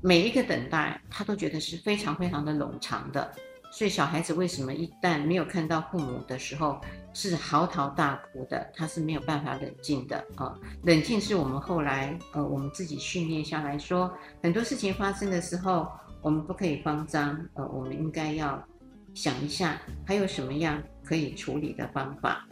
[0.00, 3.32] 每一个等待，他都觉得是非常非常的冗长的。
[3.70, 6.78] 所以小孩子为什么一旦没有看到父母的时候
[7.14, 8.70] 是嚎啕大哭的？
[8.74, 10.54] 他是没有办法冷静的啊！
[10.82, 15.88] 冷静是我们后来呃我们自己训练下来说，很多事情发生的时候，
[16.20, 18.62] 我们不可以慌张，呃，我们应该要
[19.14, 22.46] 想一下还有什么样可以处理的方法。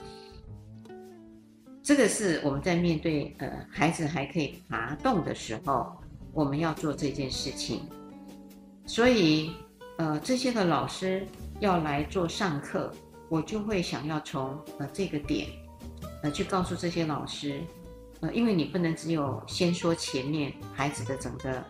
[1.91, 5.91] 这个是我们在面对呃孩子还可以爬动的时候，
[6.33, 7.83] 我们要做这件事情。
[8.87, 9.51] 所以。
[9.99, 11.27] 呃，这些的老师
[11.59, 12.91] 要来做上课，
[13.29, 15.47] 我就会想要从呃这个点，
[16.23, 17.61] 呃去告诉这些老师，
[18.21, 21.63] 呃，因为你不能只有先说前面孩子的整个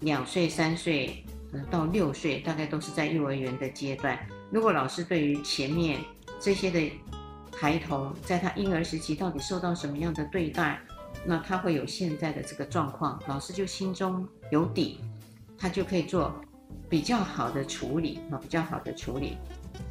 [0.00, 4.18] 两岁、三岁，呃到六岁，大概都是在幼儿园的阶段。
[4.50, 6.00] 如果老师对于前面
[6.40, 6.80] 这些的
[7.60, 10.80] 孩童，在他婴儿时期到底受到什么样的对待，
[11.24, 15.00] 那他会有现在的这个状况，老师就心中有底。
[15.58, 16.32] 他就可以做
[16.88, 19.36] 比较好的处理啊，比较好的处理。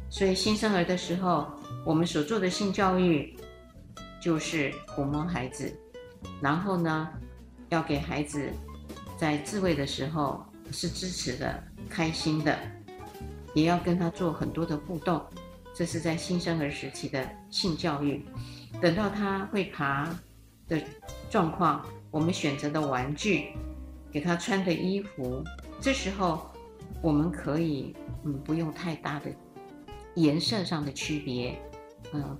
[0.08, 1.46] 所以新生儿的时候，
[1.84, 3.36] 我们所做的性教育
[4.18, 5.70] 就是抚摸孩子，
[6.40, 7.10] 然后呢，
[7.68, 8.50] 要给孩子
[9.18, 12.58] 在自慰的时候是支持的、开心的，
[13.52, 15.22] 也要跟他做很多的互动。
[15.78, 18.26] 这是在新生儿时期的性教育。
[18.80, 20.12] 等到他会爬
[20.66, 20.82] 的
[21.30, 23.52] 状况，我们选择的玩具。
[24.10, 25.44] 给他穿的衣服，
[25.80, 26.50] 这时候
[27.00, 29.30] 我们可以嗯不用太大的
[30.16, 31.56] 颜色上的区别，
[32.12, 32.36] 嗯，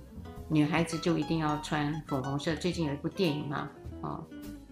[0.49, 2.53] 女孩子就一定要穿粉红色。
[2.55, 3.69] 最近有一部电影嘛，
[4.01, 4.21] 哦，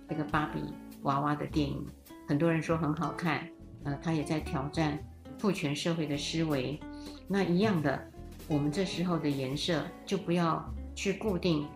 [0.09, 0.59] 那个芭比
[1.03, 1.85] 娃娃的电影，
[2.27, 3.47] 很多人说很好看，
[3.85, 4.99] 呃，他也在挑战
[5.37, 6.77] 父权社会的思维。
[7.29, 8.11] 那一样的，
[8.47, 10.63] 我们这时候的颜色就不要
[10.95, 11.67] 去固定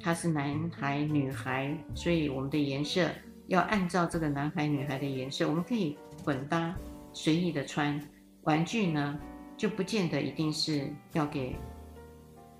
[0.00, 3.08] 他是男孩女孩，所以我们的颜色。
[3.48, 6.74] 要按照这个男孩女孩的颜色，我们可以混搭，
[7.12, 8.00] 随意的穿。
[8.44, 9.18] 玩具呢，
[9.54, 11.54] 就不见得一定是要给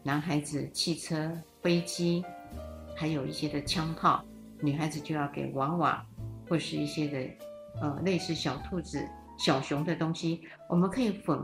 [0.02, 2.22] 男孩子汽车、飞机，
[2.94, 4.22] 还有一些的枪炮；
[4.60, 6.04] 女孩子就要给娃娃，
[6.46, 7.30] 或是一些的
[7.80, 9.02] 呃类似小兔子、
[9.38, 10.42] 小熊的东西。
[10.68, 11.38] 我们可以混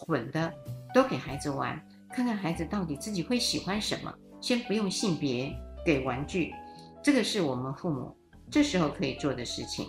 [0.00, 0.52] 混的
[0.94, 4.12] 都给孩子玩，看看孩子到底自己会喜欢什么。
[4.40, 6.54] 先不用性别给玩具，
[7.02, 8.16] 这个是我们父母。
[8.50, 9.86] 这时候可以做的事情，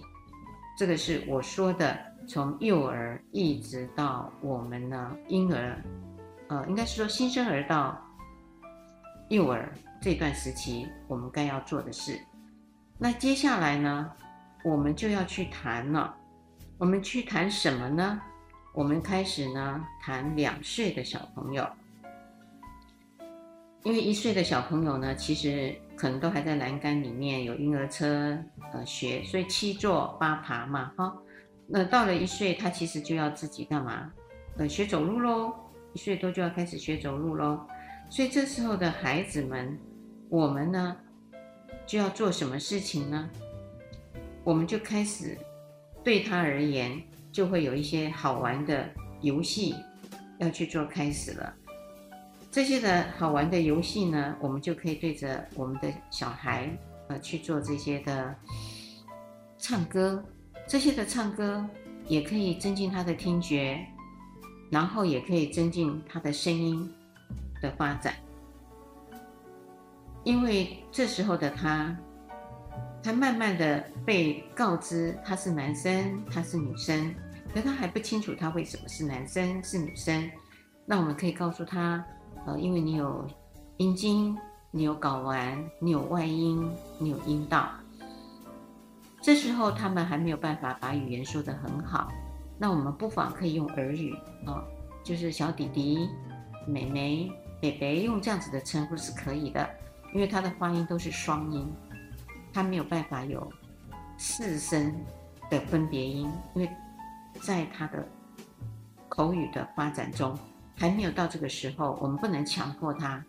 [0.78, 1.97] 这个是我说的，
[2.28, 5.82] 从幼儿一直到我们呢婴儿，
[6.50, 8.00] 呃，应该是说新生儿到
[9.30, 12.19] 幼儿这段时期，我们该要做的事。
[13.00, 14.12] 那接下来呢，
[14.63, 16.13] 我们就要去谈了。
[16.78, 18.21] 我们去谈什么呢？
[18.74, 21.68] 我们开始呢谈两岁的小朋友，
[23.84, 25.76] 因为一岁的小朋友呢，其实。
[25.94, 28.36] 可能都还在栏杆里面有婴儿车
[28.74, 31.16] 呃学，所以七坐八爬嘛哈。
[31.68, 34.12] 那到了一岁，他其实就要自己干嘛？
[34.58, 35.54] 呃，学走路喽。
[35.94, 37.68] 一岁多就要开始学走路喽。
[38.10, 39.78] 所以这时候的孩子们，
[40.28, 40.98] 我们呢
[41.86, 43.30] 就要做什么事情呢？
[44.44, 45.38] 我们就开始
[46.04, 47.00] 对他而言，
[47.32, 48.89] 就会有一些好玩的
[49.22, 49.76] 游戏
[50.39, 51.54] 要去做开始了。
[52.52, 56.70] 这些的好玩的游戏呢，我们就可以对着我们的小孩，
[57.08, 58.36] 呃，去做这些的
[59.58, 60.24] 唱歌。
[60.67, 61.65] 这些的唱歌
[62.08, 63.80] 也可以增进他的听觉，
[64.70, 66.89] 然后也可以增进他的声音
[67.62, 68.13] 的发展。
[70.24, 71.98] 因为这时候的他，
[73.04, 77.14] 他慢慢的被告知他是男生，他是女生，
[77.54, 80.30] 可他还不清楚他为什么是男生是女生。
[80.86, 82.04] 那我们可以告诉他，
[82.46, 83.28] 呃，因为你有
[83.78, 84.38] 阴茎，
[84.70, 87.70] 你有睾丸，你有外阴，你有阴道。
[89.22, 92.12] 这时候他们还没有办法把语言说得很好，
[92.58, 94.14] 那我们不妨可以用儿语
[94.46, 94.64] 啊、
[95.04, 96.10] 就是小弟弟、
[96.68, 99.68] 妹妹、伯伯，用这样子的称呼是可以的，
[100.14, 101.72] 因为他的发音都是双音，
[102.54, 103.52] 他没有办法有
[104.18, 104.94] 四声
[105.50, 106.70] 的分别音，因为
[107.42, 108.08] 在他的
[109.10, 110.38] 口语的发展中
[110.78, 113.24] 还没有到这个时候，我们不能强迫他，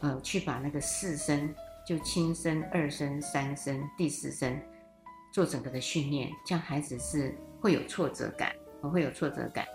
[0.00, 1.52] 呃，去把那个四声
[1.86, 4.58] 就轻声、二声、三声、第四声。
[5.32, 9.66] 做整个的训练，这样孩子是会有挫折感，会有挫折感，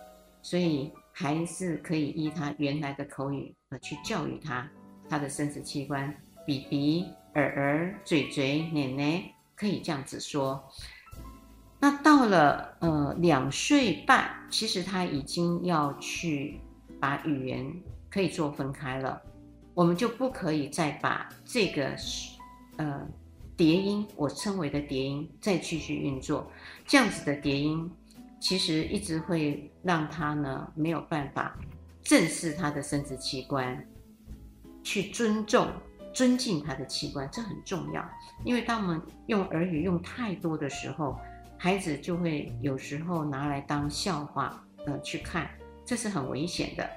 [0.41, 4.65] 所以还是可以依他原来的口语呃去教育他，
[5.09, 10.63] 他的生殖器官，鼻鼻、耳耳、嘴嘴、奶奶，可以这样子说。
[11.79, 16.59] 那到了呃两岁半，其实他已经要去
[16.99, 17.73] 把语言
[18.09, 19.21] 可以做分开了，
[19.73, 21.95] 我们就不可以再把这个
[22.77, 23.07] 呃。
[23.59, 26.49] 叠音，我称为的叠音，再继续运作，
[26.87, 27.91] 这样子的叠音，
[28.39, 31.59] 其实一直会让他呢没有办法
[32.01, 33.85] 正视他的生殖器官，
[34.81, 35.67] 去尊重、
[36.13, 38.03] 尊敬他的器官，这很重要。
[38.43, 41.19] 因为当我们用儿语用太多的时候，
[41.57, 45.49] 孩子就会有时候拿来当笑话呃去看，
[45.85, 46.89] 这是很危险的。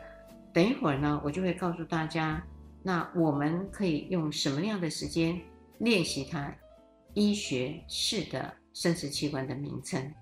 [0.52, 2.42] 等一会儿呢，我就会告诉大家，
[2.82, 5.40] 那我们可以用什么样的时间？
[5.78, 6.54] 练习他
[7.14, 10.14] 医学式的生殖器官的名称。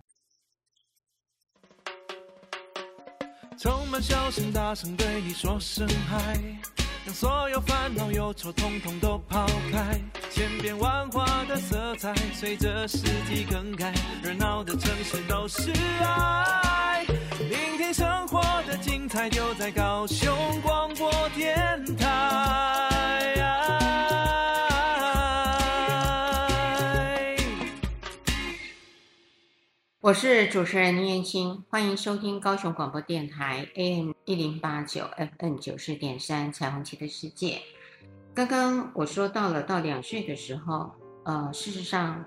[3.59, 6.41] 充满笑声，大声对你说声嗨，
[7.11, 10.01] 让所有烦恼忧愁统统都抛开。
[10.31, 13.93] 千变万化的色彩，随着四季更改，
[14.23, 15.73] 热闹的城市都是
[16.05, 17.05] 爱。
[17.49, 22.07] 聆听生活的精彩，就在高雄广播电台。
[30.01, 35.03] 我是主持人林燕青，欢迎收听高雄广播电台 AM 一零八九
[35.41, 37.61] FN 九四点三彩虹旗的世界。
[38.33, 40.93] 刚刚我说到了到两岁的时候，
[41.25, 42.25] 呃，事实上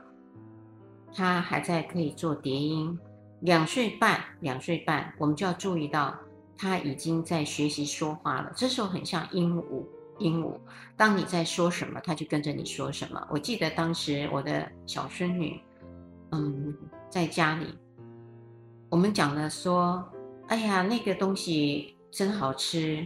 [1.16, 3.00] 他还在可以做叠音。
[3.40, 6.14] 两岁半，两岁半，我们就要注意到
[6.58, 8.52] 他已经在学习说话了。
[8.54, 9.86] 这时候很像鹦鹉，
[10.20, 10.60] 鹦鹉，
[10.98, 13.26] 当你在说什么，他就跟着你说什么。
[13.32, 15.58] 我记得当时我的小孙女。
[16.34, 16.76] 嗯，
[17.10, 17.68] 在家里，
[18.90, 20.04] 我们讲了说，
[20.50, 23.06] 哎呀，那个东西真好吃，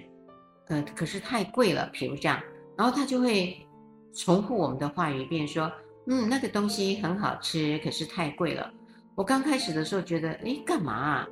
[0.67, 2.39] 呃，可是太贵了，比如这样，
[2.77, 3.65] 然后他就会
[4.13, 5.71] 重复我们的话语一遍，说，
[6.07, 8.69] 嗯，那个东西很好吃，可是太贵了。
[9.15, 11.27] 我刚开始的时候觉得，哎，干嘛啊？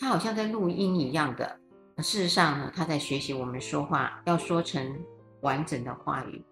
[0.00, 1.58] 他好像在录音一样的。
[1.98, 4.98] 事实上呢，他在学习我们说话，要说成
[5.42, 6.42] 完整的话语。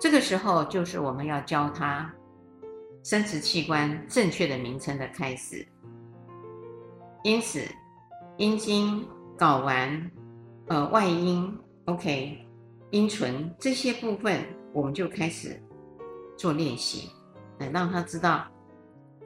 [0.00, 2.12] 这个时候就是我们要教他。
[3.04, 5.66] 生殖器官正确的名称的开始，
[7.24, 7.66] 因此，
[8.36, 9.04] 阴茎、
[9.42, 10.10] 睾丸、
[10.68, 11.52] 呃外阴
[11.86, 12.46] ，OK，
[12.92, 14.40] 阴唇这些部分，
[14.72, 15.60] 我们就开始
[16.38, 17.10] 做练习，
[17.58, 18.46] 来让他知道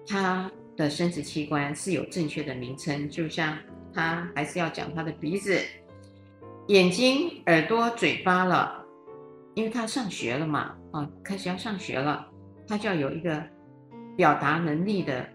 [0.07, 3.07] 他的生殖器官是有正确的名称。
[3.11, 3.59] 就像
[3.93, 5.61] 他还是要讲他的鼻子、
[6.69, 8.87] 眼睛、耳朵、嘴巴了，
[9.53, 12.27] 因为他上学了嘛，啊，开始要上学了，
[12.67, 13.43] 他就要有一个。
[14.17, 15.29] 表达能力的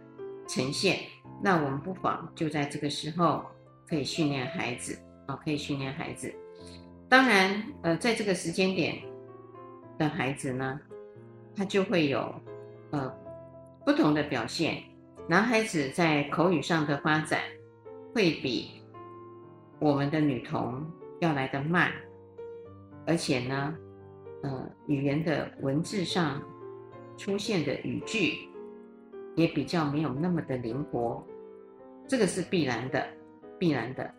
[0.48, 0.98] 呈现，
[1.40, 3.46] 那我们不妨就在这个时候
[3.92, 6.34] 可以训练孩子啊，可以训练孩子。
[7.10, 9.00] 当然，呃，在这个时间点
[9.98, 10.80] 的孩子呢，
[11.54, 12.34] 他就会有
[12.92, 13.14] 呃
[13.86, 14.82] 不同的表现。
[15.28, 17.42] 男孩子在口语上的发展
[18.16, 18.82] 会比
[19.80, 21.92] 我们的女童要来得慢，
[23.06, 23.76] 而且呢，
[24.44, 26.42] 呃，语言的文字上
[27.18, 28.48] 出现的语句。
[29.38, 31.26] 也比较没有那么的灵活，
[32.06, 33.02] 这个是必然的，
[33.62, 34.12] 必然的。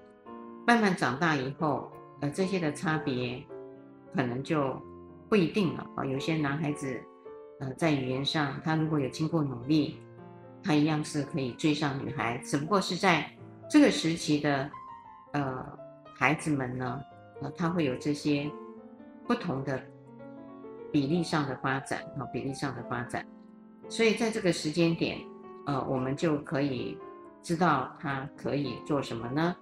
[0.64, 1.90] 慢慢长大以后，
[2.20, 3.42] 呃，这些的差别
[4.14, 4.80] 可能就
[5.28, 6.04] 不一定了啊。
[6.04, 6.96] 有些男孩子，
[7.58, 9.98] 呃，在语言上，他如果有经过努力，
[10.62, 12.38] 他一样是可以追上女孩。
[12.44, 13.28] 只不过是在
[13.68, 14.70] 这个时期的，
[15.32, 15.66] 呃，
[16.14, 17.00] 孩子们呢，
[17.40, 18.48] 呃，他会有这些
[19.26, 19.82] 不同的
[20.92, 23.26] 比例上的发展啊，比例上的发展。
[23.88, 25.18] 所以在这个时间点，
[25.66, 26.96] 呃，我们就可以
[27.42, 29.56] 知道他可以做什么呢？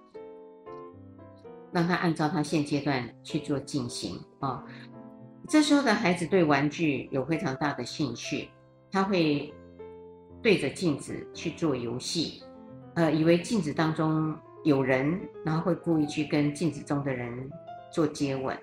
[1.71, 4.63] 让他按照他现阶段去做进行啊、
[5.47, 8.49] 这时候的孩子对玩具有非常大的兴趣，
[8.91, 9.53] 他会
[10.41, 12.43] 对着镜子去做游戏，
[12.95, 17.49] 呃，以为镜子当中有人，然后会故意去跟镜子中的人
[17.91, 18.57] 做接吻。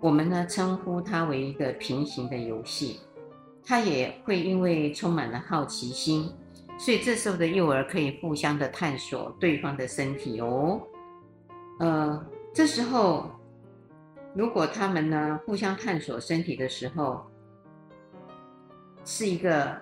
[0.00, 3.00] 我们呢称呼它为一个平行的游戏。
[3.68, 6.30] 他也会因为充满了好奇心，
[6.78, 10.80] 所以这时候的幼儿可以互相的探索对方的身体哦。
[11.80, 13.30] 呃，这时候
[14.34, 17.24] 如果他们呢互相探索身体的时候，
[19.04, 19.74] 是一个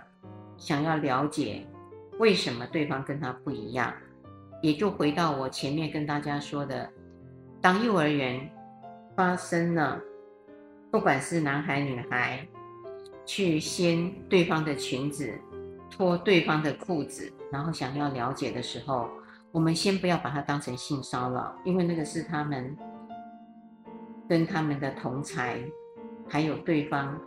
[0.57, 1.67] 想要了解
[2.19, 3.93] 为什么对方跟他不一样。
[4.63, 6.89] 也就回到我前面跟大家说的，
[7.61, 8.51] 当幼儿园
[9.15, 10.01] 发生了，
[10.91, 12.49] 不管是男孩女孩，
[13.27, 15.39] 去掀对方的裙子，
[15.97, 19.09] 脱对方的裤子，然后想要了解的时候，
[19.53, 22.77] 我们先不要把它当成性骚扰，因为那个是他们
[24.29, 25.61] 跟他们的同才，
[26.29, 27.19] 还有对方，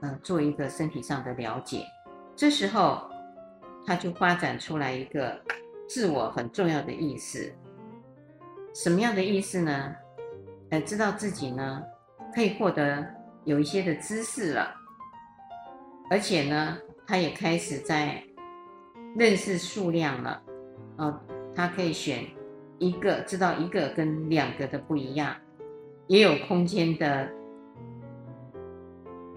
[0.00, 1.84] 呃，做一个身体上的了解。
[2.34, 3.02] 这时候，
[3.86, 5.40] 他就发展出来一个。
[5.86, 7.52] 自我很重要的意思，
[8.74, 9.94] 什么样的意思呢？
[10.70, 11.82] 呃，知道自己呢
[12.34, 13.06] 可以获得
[13.44, 14.74] 有一些的知识了，
[16.08, 18.22] 而且呢，他也开始在
[19.16, 20.42] 认识数量了。
[20.96, 21.20] 哦，
[21.54, 22.24] 他可以选
[22.78, 25.34] 一个，知道一个跟两个的不一样，
[26.06, 27.30] 也有空间的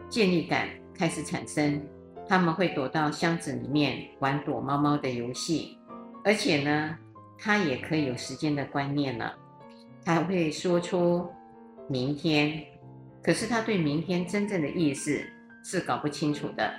[0.10, 1.82] 建立感开始产生。
[2.28, 5.78] 他们会躲到箱子里面玩躲猫猫的游戏。
[6.26, 6.98] 而且呢，
[7.38, 9.34] 他也可以有时间的观念了，
[10.04, 11.26] 他会说出
[11.88, 12.66] 明天，
[13.24, 15.22] 可是他对明天真正的意思
[15.64, 16.74] 是搞不清楚的，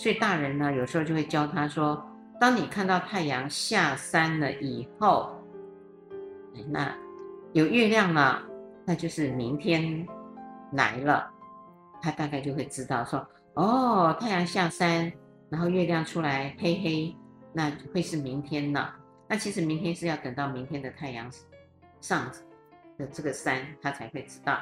[0.00, 2.02] 所以大人呢，有时候就会教他说：
[2.40, 5.38] 当你看到太阳下山了以后，
[6.70, 6.90] 那
[7.52, 8.42] 有月亮了，
[8.86, 10.06] 那就是明天
[10.72, 11.30] 来了，
[12.00, 15.12] 他大概就会知道说：哦，太阳下山，
[15.50, 17.14] 然后月亮出来，嘿嘿。
[17.52, 18.94] 那会是明天了？
[19.28, 21.30] 那其实明天是要等到明天的太阳
[22.00, 22.30] 上
[22.96, 24.58] 的这个山，他才会知道。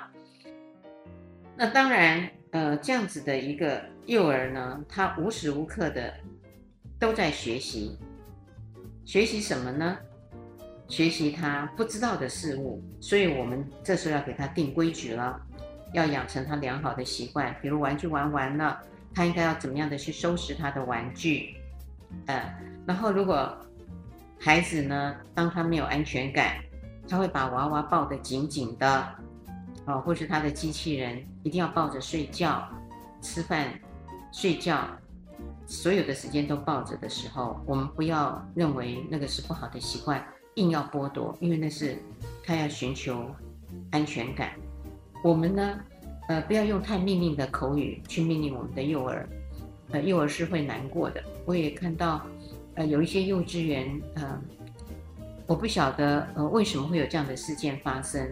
[1.55, 6.14] 那当然，呃，这样子的一个幼儿呢，他无时无刻的
[6.98, 7.98] 都在学习，
[9.04, 9.98] 学习什么呢？
[10.88, 12.82] 学习他不知道的事物。
[13.02, 15.38] 所以我们这时候要给他定规矩了，
[15.92, 17.54] 要养成他良好的习惯。
[17.61, 18.80] 比如玩具玩完了，
[19.14, 21.54] 他应该要怎么样的去收拾他的玩具？
[22.28, 22.50] 呃，
[22.86, 23.54] 然后如果
[24.40, 26.56] 孩子呢，当他没有安全感，
[27.06, 29.06] 他会把娃娃抱得紧紧的，
[29.84, 32.66] 哦，或是他的机器人一定要抱着睡觉、
[33.20, 33.78] 吃饭、
[34.41, 34.86] 睡觉，
[35.66, 40.24] 所有的时间都抱着的时候，我们不要认为那个是不好的习惯，
[40.55, 41.99] 硬要剥夺，因为那是
[42.45, 43.28] 他要寻求
[43.91, 44.53] 安全感。
[45.24, 45.80] 我们呢，
[46.28, 49.28] 呃，不要用太命令的口语去命令我们的幼儿。
[49.91, 51.20] 呃，幼儿是会难过的。
[51.45, 52.24] 我也看到，
[52.76, 54.41] 呃，有一些幼稚园，呃，
[55.49, 58.24] 我不晓得，呃，为什么会有这样的事件发生？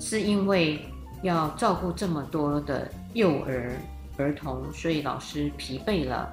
[0.00, 0.80] 是因为
[1.22, 3.70] 要照顾这么多的幼儿
[4.22, 6.32] 儿童，所以老师疲惫了，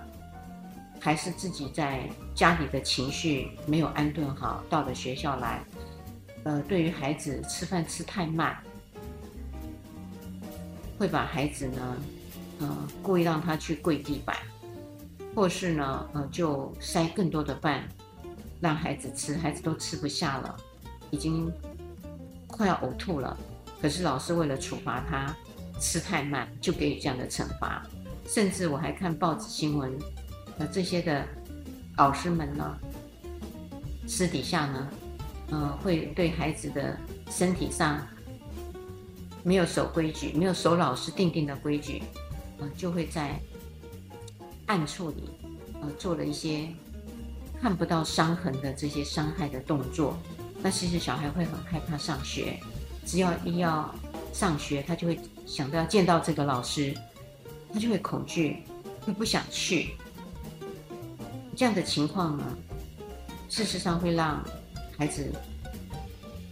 [1.00, 5.64] 还是自己在家里的情绪没有安顿好，到了学校来，
[6.44, 8.58] 呃，对于孩子吃饭吃太慢，
[10.98, 11.98] 会把孩子呢？
[12.62, 14.36] 呃，故意让他去跪地板，
[15.34, 17.88] 或是呢，呃，就塞更多的饭
[18.60, 20.58] 让孩子吃，孩子都吃不下了，
[21.10, 21.50] 已经
[22.48, 23.38] 快要呕吐了。
[23.82, 25.34] 可是老师为了处罚他
[25.80, 27.86] 吃太慢，就给予这样的惩罚。
[28.28, 29.92] 甚至我还看报纸新闻，
[30.58, 31.26] 呃，这些的
[31.98, 32.78] 老师们呢，
[34.08, 34.90] 私底下呢，
[35.52, 36.98] 呃，会对孩子的
[37.30, 38.06] 身体上
[39.44, 42.04] 没有守规矩，没有守老师定定的规矩。
[42.76, 43.40] 就会在
[44.66, 45.30] 暗处里，
[45.82, 46.68] 呃，做了一些
[47.62, 50.18] 看不到伤痕的这些伤害的动作。
[50.62, 52.60] 那其实小孩会很害怕上学，
[53.06, 53.96] 只要一要
[54.34, 56.96] 上学，他就会想到要见到这个老师，
[57.74, 58.64] 他就会恐惧，
[59.02, 59.96] 会不想去。
[61.56, 62.58] 这样的情况呢，
[63.50, 64.44] 事实上会让
[64.98, 65.32] 孩子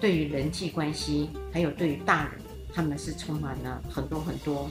[0.01, 2.34] 对于人际关系，还有对于大人，
[2.73, 4.69] 他们是充满了很多很多。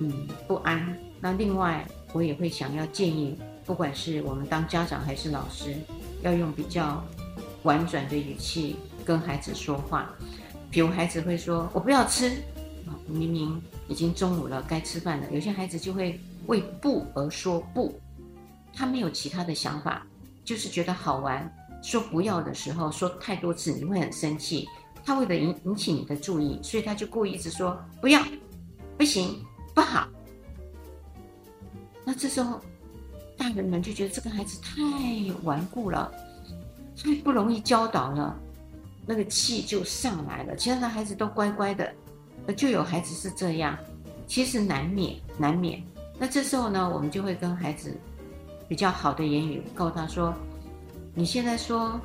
[0.00, 0.98] 嗯，不安。
[1.20, 5.74] 那另外，我也会想要建议，不管是我们当家长还是老师，
[6.20, 7.02] 要用比较
[7.62, 10.14] 婉转的语气跟孩子说话。
[10.74, 12.32] 比如孩子会说：“我不要吃。”
[13.06, 15.30] 明明已经中午了，该吃饭了。
[15.30, 16.18] 有些孩子就会
[16.48, 17.94] 为不而说不，
[18.72, 20.04] 他没有其他的想法，
[20.44, 21.48] 就是觉得好玩。
[21.80, 24.66] 说不要的时候，说太多次，你会很生气。
[25.04, 28.20] 他为了引引起你的注意，所以他就故意一直说不要，
[28.98, 29.40] 不行。
[29.74, 30.08] 不好，
[32.04, 32.60] 那这时候
[33.36, 34.74] 大人们就觉得这个孩子太
[35.44, 36.12] 顽固了，
[36.96, 38.36] 所以不容易教导了，
[39.06, 40.56] 那个气就上来了。
[40.56, 41.94] 其他的孩子都乖乖的，
[42.56, 43.76] 就有孩子是这样，
[44.26, 45.82] 其实难免难免。
[46.18, 47.96] 那这时候呢，我们就会跟孩子
[48.68, 50.34] 比较好的言语告诉他说
[51.14, 52.00] ：“你现在说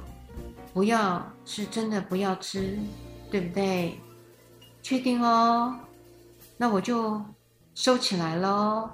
[0.74, 2.78] 不要是真的不要吃，
[3.30, 4.00] 对不对？
[4.82, 5.78] 确定哦，
[6.58, 7.22] 那我就
[7.76, 8.90] 收起来喽，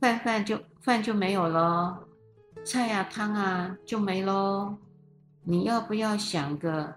[0.00, 1.98] 饭饭就饭就没有了。”
[2.64, 4.76] 菜呀、汤啊就没喽，
[5.44, 6.94] 你要不要想个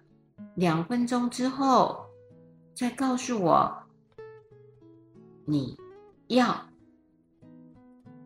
[0.56, 2.06] 两分钟之后
[2.74, 3.84] 再告诉我？
[5.46, 5.78] 你
[6.28, 6.68] 要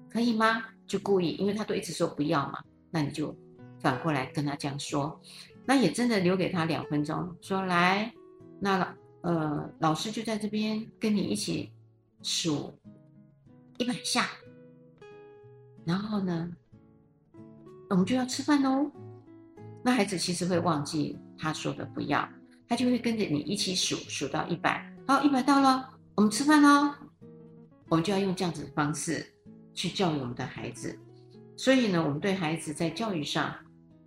[0.09, 0.63] 可以吗？
[0.87, 3.35] 就故意，因为他都一直说不要嘛，那你就
[3.79, 5.21] 反过来跟他这样说，
[5.65, 8.13] 那也真的留给他两分钟，说来，
[8.59, 11.71] 那呃老师就在这边跟你一起
[12.23, 12.73] 数
[13.77, 14.27] 一百下，
[15.85, 16.51] 然后呢？
[17.89, 18.91] 我们就要吃饭喽。
[19.89, 22.29] 那孩子其实会忘记他说的不要，
[22.67, 24.87] 他就会跟着你一起数，数到一百。
[25.07, 26.93] 好，一百到了，我们吃饭喽。
[27.87, 29.25] 我们就要用这样子的方式
[29.73, 30.95] 去教育我们的孩子。
[31.57, 33.51] 所以呢，我们对孩子在教育上，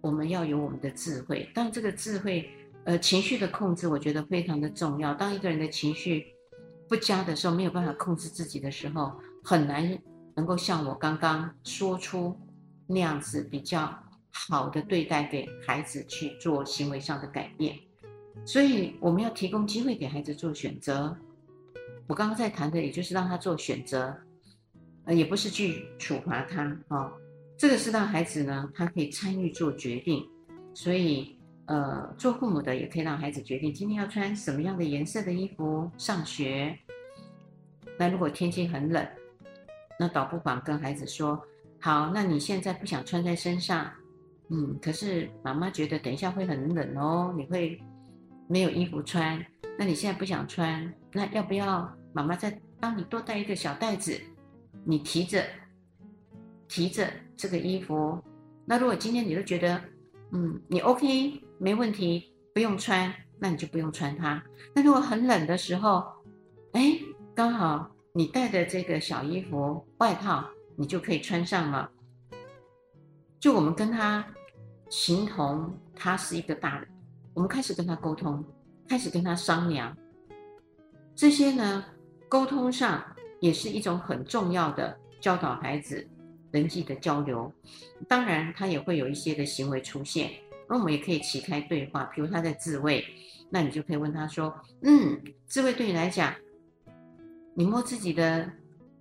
[0.01, 1.51] 我们要有我们的智慧。
[1.53, 2.49] 当这个智慧，
[2.85, 5.13] 呃，情绪的控制，我觉得非常的重要。
[5.13, 6.27] 当一个人的情绪
[6.89, 9.13] 不佳的时候，没有办法控制自己的时候，
[9.43, 9.99] 很难
[10.37, 12.39] 能够像我刚刚说出。
[12.89, 13.91] 那样子比较
[14.33, 17.79] 好的对待给孩子去做行为上的改变，
[18.45, 21.17] 所以我们要提供机会给孩子做选择。
[22.09, 24.15] 我刚刚在谈的，也就是让他做选择，
[25.05, 27.13] 呃，也不是去处罚他啊、哦。
[27.57, 30.27] 这个是让孩子呢，他可以参与做决定。
[30.75, 36.77] 所以，呃，做父母的也可以让孩子决定今天要穿什么样的颜色的衣服上学。
[37.99, 39.07] 那如果天气很冷，
[39.99, 41.41] 那倒不妨跟孩子说。
[41.79, 43.93] 好，那你现在不想穿在身上，
[44.53, 47.81] 嗯，可是妈妈觉得等一下会很冷哦，你会
[48.49, 49.43] 没有衣服穿。
[49.79, 54.21] 那你现在不想穿，那要不要妈妈再帮你多带一个小袋子，
[54.85, 55.43] 你提着
[56.69, 58.23] 提着这个衣服。
[58.67, 59.83] 那如果今天你都觉得，
[60.33, 64.43] 嗯，你 OK 没问题，不用穿，那你就不用穿它。
[64.75, 66.05] 那如果很冷的时候，
[66.73, 66.99] 哎，
[67.35, 70.49] 刚好你带的这个小衣服外套。
[70.75, 71.89] 你就可以穿上了。
[73.39, 74.27] 就我们跟他
[74.93, 76.87] 形同他是一个大人，
[77.33, 78.45] 我们开始跟他沟通，
[78.87, 79.97] 开始跟他商量。
[81.17, 81.83] 这些呢，
[82.29, 83.03] 沟通上
[83.41, 86.07] 也是一种很重要的教导孩子
[86.51, 87.51] 人际的交流。
[88.07, 90.31] 当然，他也会有一些的行为出现，
[90.69, 92.05] 那我们也可以启开对话。
[92.15, 93.03] 比如他在自慰，
[93.49, 96.35] 那你就可以问他说：“嗯，自慰对你来讲，
[97.55, 98.53] 你摸自己的。”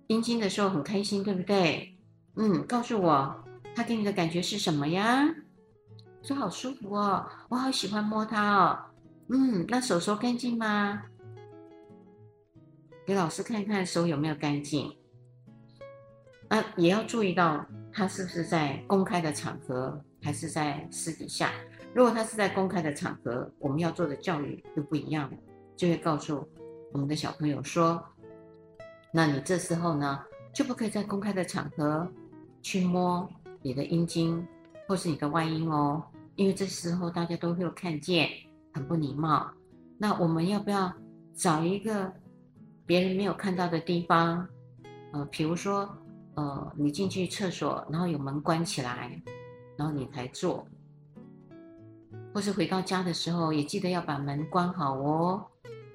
[0.08, 1.96] 阴茎的时候很开心，对不对？
[2.36, 5.34] 嗯，告诉我，他给你的感觉是什么呀？
[6.22, 8.78] 说好舒服哦，我好喜欢摸它哦。
[9.28, 11.02] 嗯，那手手干净吗？
[13.04, 14.96] 给老师看看手有没有干净。
[16.48, 21.50] 啊，也要注意到他是不是在公开的场合，还是在私底下。
[21.92, 25.36] 如果他是在公开的场合，我们要做的教育就不一样了，
[25.76, 26.46] 就会告诉
[26.92, 28.02] 我们的小朋友说。
[29.12, 30.20] 那你这时候呢，
[30.54, 32.06] 就不可以在公开的场合
[32.62, 33.28] 去摸
[33.60, 34.46] 你的阴茎
[34.86, 36.02] 或是你的外阴哦，
[36.36, 38.28] 因为这时候大家都会有看见，
[38.72, 39.50] 很不礼貌。
[39.98, 40.92] 那我们要不要
[41.34, 42.12] 找一个
[42.86, 44.46] 别人没有看到的地方？
[45.12, 45.88] 呃，比如说，
[46.34, 49.22] 呃，你进去厕所，然后有门关起来，
[49.76, 50.66] 然后你才做，
[52.32, 55.46] 或是回到家的时候，也记得要把门关好哦。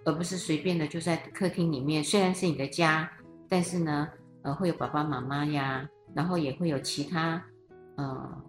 [0.06, 3.12] 而不是随便的就在客厅里面，虽然是你的家，
[3.50, 4.08] 但是呢，
[4.44, 7.44] 呃，会有爸爸妈妈呀，然后也会有其他，
[7.98, 8.42] 呃，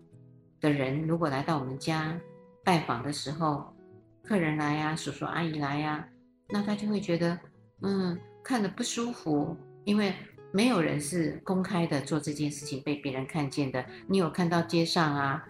[0.60, 2.18] 的人，如果来到我们家
[2.64, 3.74] 拜访的时候，
[4.22, 6.08] 客人来呀，叔叔阿姨来呀，
[6.48, 7.38] 那他就会觉得，
[7.82, 10.12] 嗯，看着不舒服，因为
[10.52, 13.84] 没有人是公开的做这件事情被别人看见的。
[14.06, 15.44] 你有看到街上啊，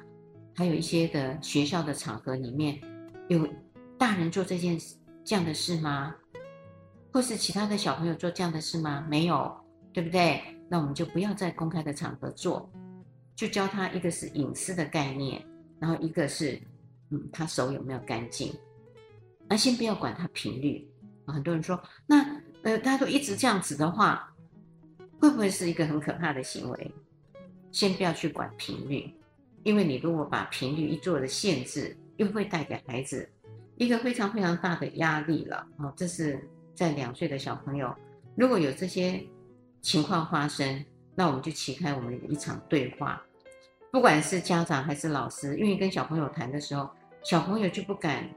[0.55, 2.81] 还有一些的学校的场合里面
[3.29, 3.49] 有
[3.99, 4.79] 大人做这件。
[5.25, 6.15] 这样的事吗？
[7.13, 9.05] 或是其他的小朋友做这样的事吗？
[9.11, 9.55] 没有，
[9.93, 10.43] 对不对？
[10.71, 12.73] 那我们就不要在公开的场合做，
[13.39, 15.41] 就教他一个是隐私的概念，
[15.78, 16.61] 然后一个是，
[17.11, 18.53] 嗯，他手有没有干净？
[19.49, 20.84] 那先不要管他频率。
[21.24, 24.34] 很多人说，那呃，大家都一直这样子的话，
[25.20, 26.93] 会不会是一个很可怕的行为？
[27.70, 29.09] 先不要去管频率，
[29.62, 33.30] 因为你如果把频率一做了限制，又会带给孩子。
[33.76, 35.93] 一个非常非常大的压力了啊！
[35.97, 37.95] 这是在两岁的小朋友，
[38.36, 39.24] 如果有这些
[39.80, 40.84] 情况发生，
[41.14, 43.22] 那我们就启开我们一场对话。
[43.91, 46.89] 不管是家长还是老师，愿意跟小朋友谈的时候，
[47.22, 48.28] 小朋友就不敢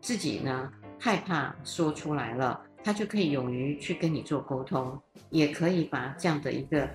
[0.00, 6.88] 自己呢，害怕说出来了，他就可以勇于去跟你做沟通，也可以把这样的一个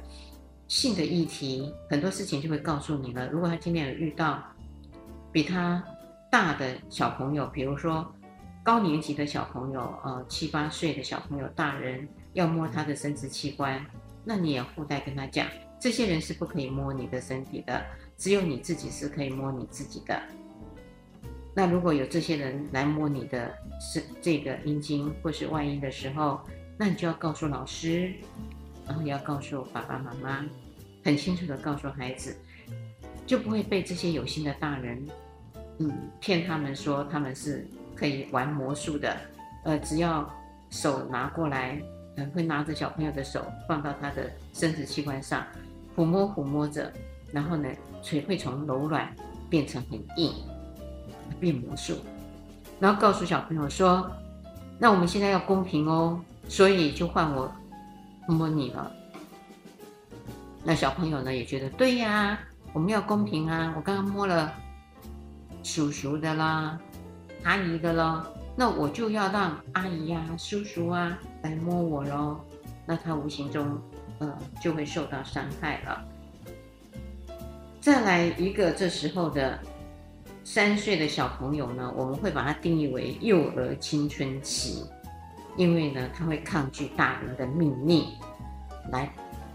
[0.68, 3.30] 性的议题，很多事情就会告诉你了。
[3.30, 4.44] 如果他今天有遇到
[5.32, 5.82] 比他
[6.30, 8.06] 大的小朋友，比如说
[8.64, 13.86] 高年级的小朋友，呃，七八岁的小朋友，大人要摸他的生殖器官，
[14.26, 15.48] 那你也附带跟他讲，
[15.86, 17.80] 这些人是不可以摸你的身体的，
[18.18, 20.20] 只有你自己是可以摸你自己的。
[21.54, 26.42] 那如果有这些人来摸你的是这个阴茎或是外阴的时候，
[26.76, 28.12] 那你就要告诉老师，
[28.88, 30.44] 然后要告诉爸爸妈妈，
[31.04, 32.36] 很清楚的告诉孩子，
[33.28, 35.06] 就不会被这些有心的大人。
[35.78, 37.64] 嗯，骗他们说他们是
[37.96, 39.16] 可以玩魔术的，
[39.66, 40.28] 呃，只要
[40.72, 41.80] 手拿过来，
[42.18, 45.46] 嗯，会拿着小朋友的手放到他的生殖器官上，
[45.96, 46.92] 抚摸抚摸着，
[47.32, 47.70] 然后呢，
[48.04, 49.14] 腿会从柔软
[49.50, 50.34] 变成很硬，
[51.40, 51.96] 变魔术，
[52.80, 54.10] 然后告诉小朋友说，
[54.78, 57.52] 那我们现在要公平哦，所以就换我
[58.28, 58.92] 摸你了。
[60.64, 62.40] 那小朋友呢也觉得对呀，
[62.74, 64.54] 我们要公平啊，我刚刚摸了。
[65.64, 66.78] 叔叔的啦，
[67.44, 68.24] 阿姨的咯，
[68.56, 72.40] 那我就要让阿姨呀、叔叔啊来摸我喽，
[72.86, 73.82] 那他无形中，
[74.20, 76.06] 呃，就会受到伤害了。
[77.82, 79.60] 再来一个，这时候的
[80.44, 84.86] 三岁的小朋友呢，我们会把它定义为幼儿青春期，
[85.58, 88.06] 因为呢，他会抗拒大人的命令，
[88.92, 89.12] 来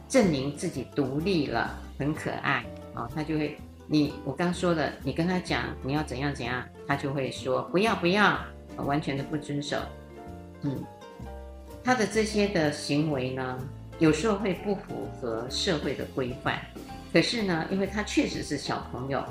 [0.08, 3.58] 证明自己独立了，很可爱啊、他就会。
[3.92, 8.38] 你我刚说的，你跟他讲你要怎样怎样，他就会说不要不要，
[8.76, 9.76] 完全的不遵守。
[10.62, 10.80] 嗯，
[11.82, 13.58] 他的这些的行为呢，
[14.00, 16.60] 有时候会不符合社会的规范。
[17.12, 19.24] 可是呢，因为他确实是小朋友，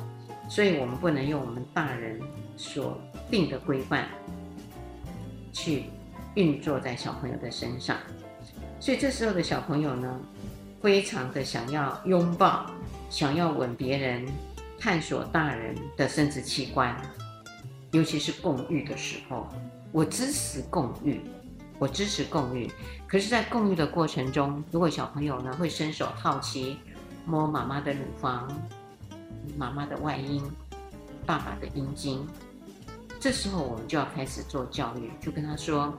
[0.48, 2.18] 所以我们不能用我们大人
[2.56, 2.98] 所
[3.30, 4.08] 定的规范
[5.52, 5.86] 去
[6.36, 7.98] 运作在小朋友的身上。
[8.80, 10.20] 所以这时候的小朋友呢，
[10.82, 12.66] 非常的想要拥抱，
[13.10, 14.26] 想要吻别人。
[14.82, 16.96] 探索大人的生殖器官，
[17.92, 19.46] 尤其是共浴的时候，
[19.92, 21.20] 我支持共浴，
[21.80, 22.70] 我支持共浴。
[23.08, 26.78] 可是，在共浴的过程中，如果小朋友呢会伸手好奇
[27.26, 28.48] 摸妈妈的乳房、
[29.58, 30.44] 妈妈的外阴、
[31.26, 32.28] 爸爸的阴茎，
[33.20, 35.92] 这时候我们就要开始做教育，就跟他说：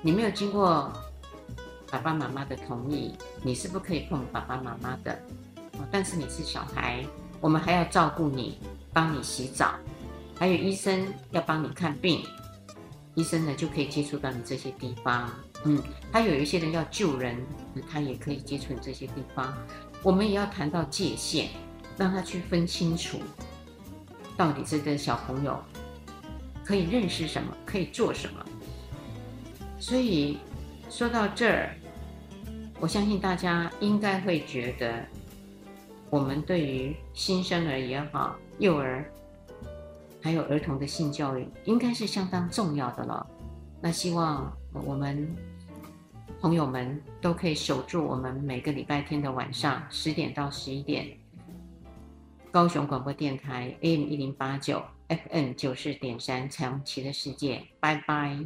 [0.00, 0.92] 你没有经过
[1.90, 5.16] 爸爸妈妈的同意，你是不可以碰爸爸妈妈的。
[5.90, 7.04] 但是你是小孩。
[7.40, 8.56] 我们还要照顾你，
[8.92, 9.74] 帮你洗澡，
[10.38, 12.24] 还有医生要帮你看病，
[13.14, 15.30] 医生呢就可以接触到你这些地方。
[15.64, 17.36] 嗯，还有一些人要救人，
[17.90, 19.56] 他也可以接触你这些地方。
[20.02, 21.48] 我们也要谈到界限，
[21.96, 23.18] 让他去分清楚，
[24.36, 25.62] 到底这个小朋友
[26.64, 28.44] 可以认识什么，可以做什么。
[29.78, 30.38] 所以
[30.90, 31.76] 说到这儿，
[32.80, 35.04] 我相信大家应该会觉得。
[36.10, 39.10] 我们对于新生儿也好，幼儿，
[40.22, 43.26] 还有儿童的性教育，应该是相当重要的了。
[43.80, 45.28] 那希望我们
[46.40, 51.06] 朋友们都可以守住我们每个礼拜天的晚上十点到十一点，
[52.50, 58.44] 高雄广播电台 AM 一零八九，FN 九四点三彩虹旗的世界，拜拜。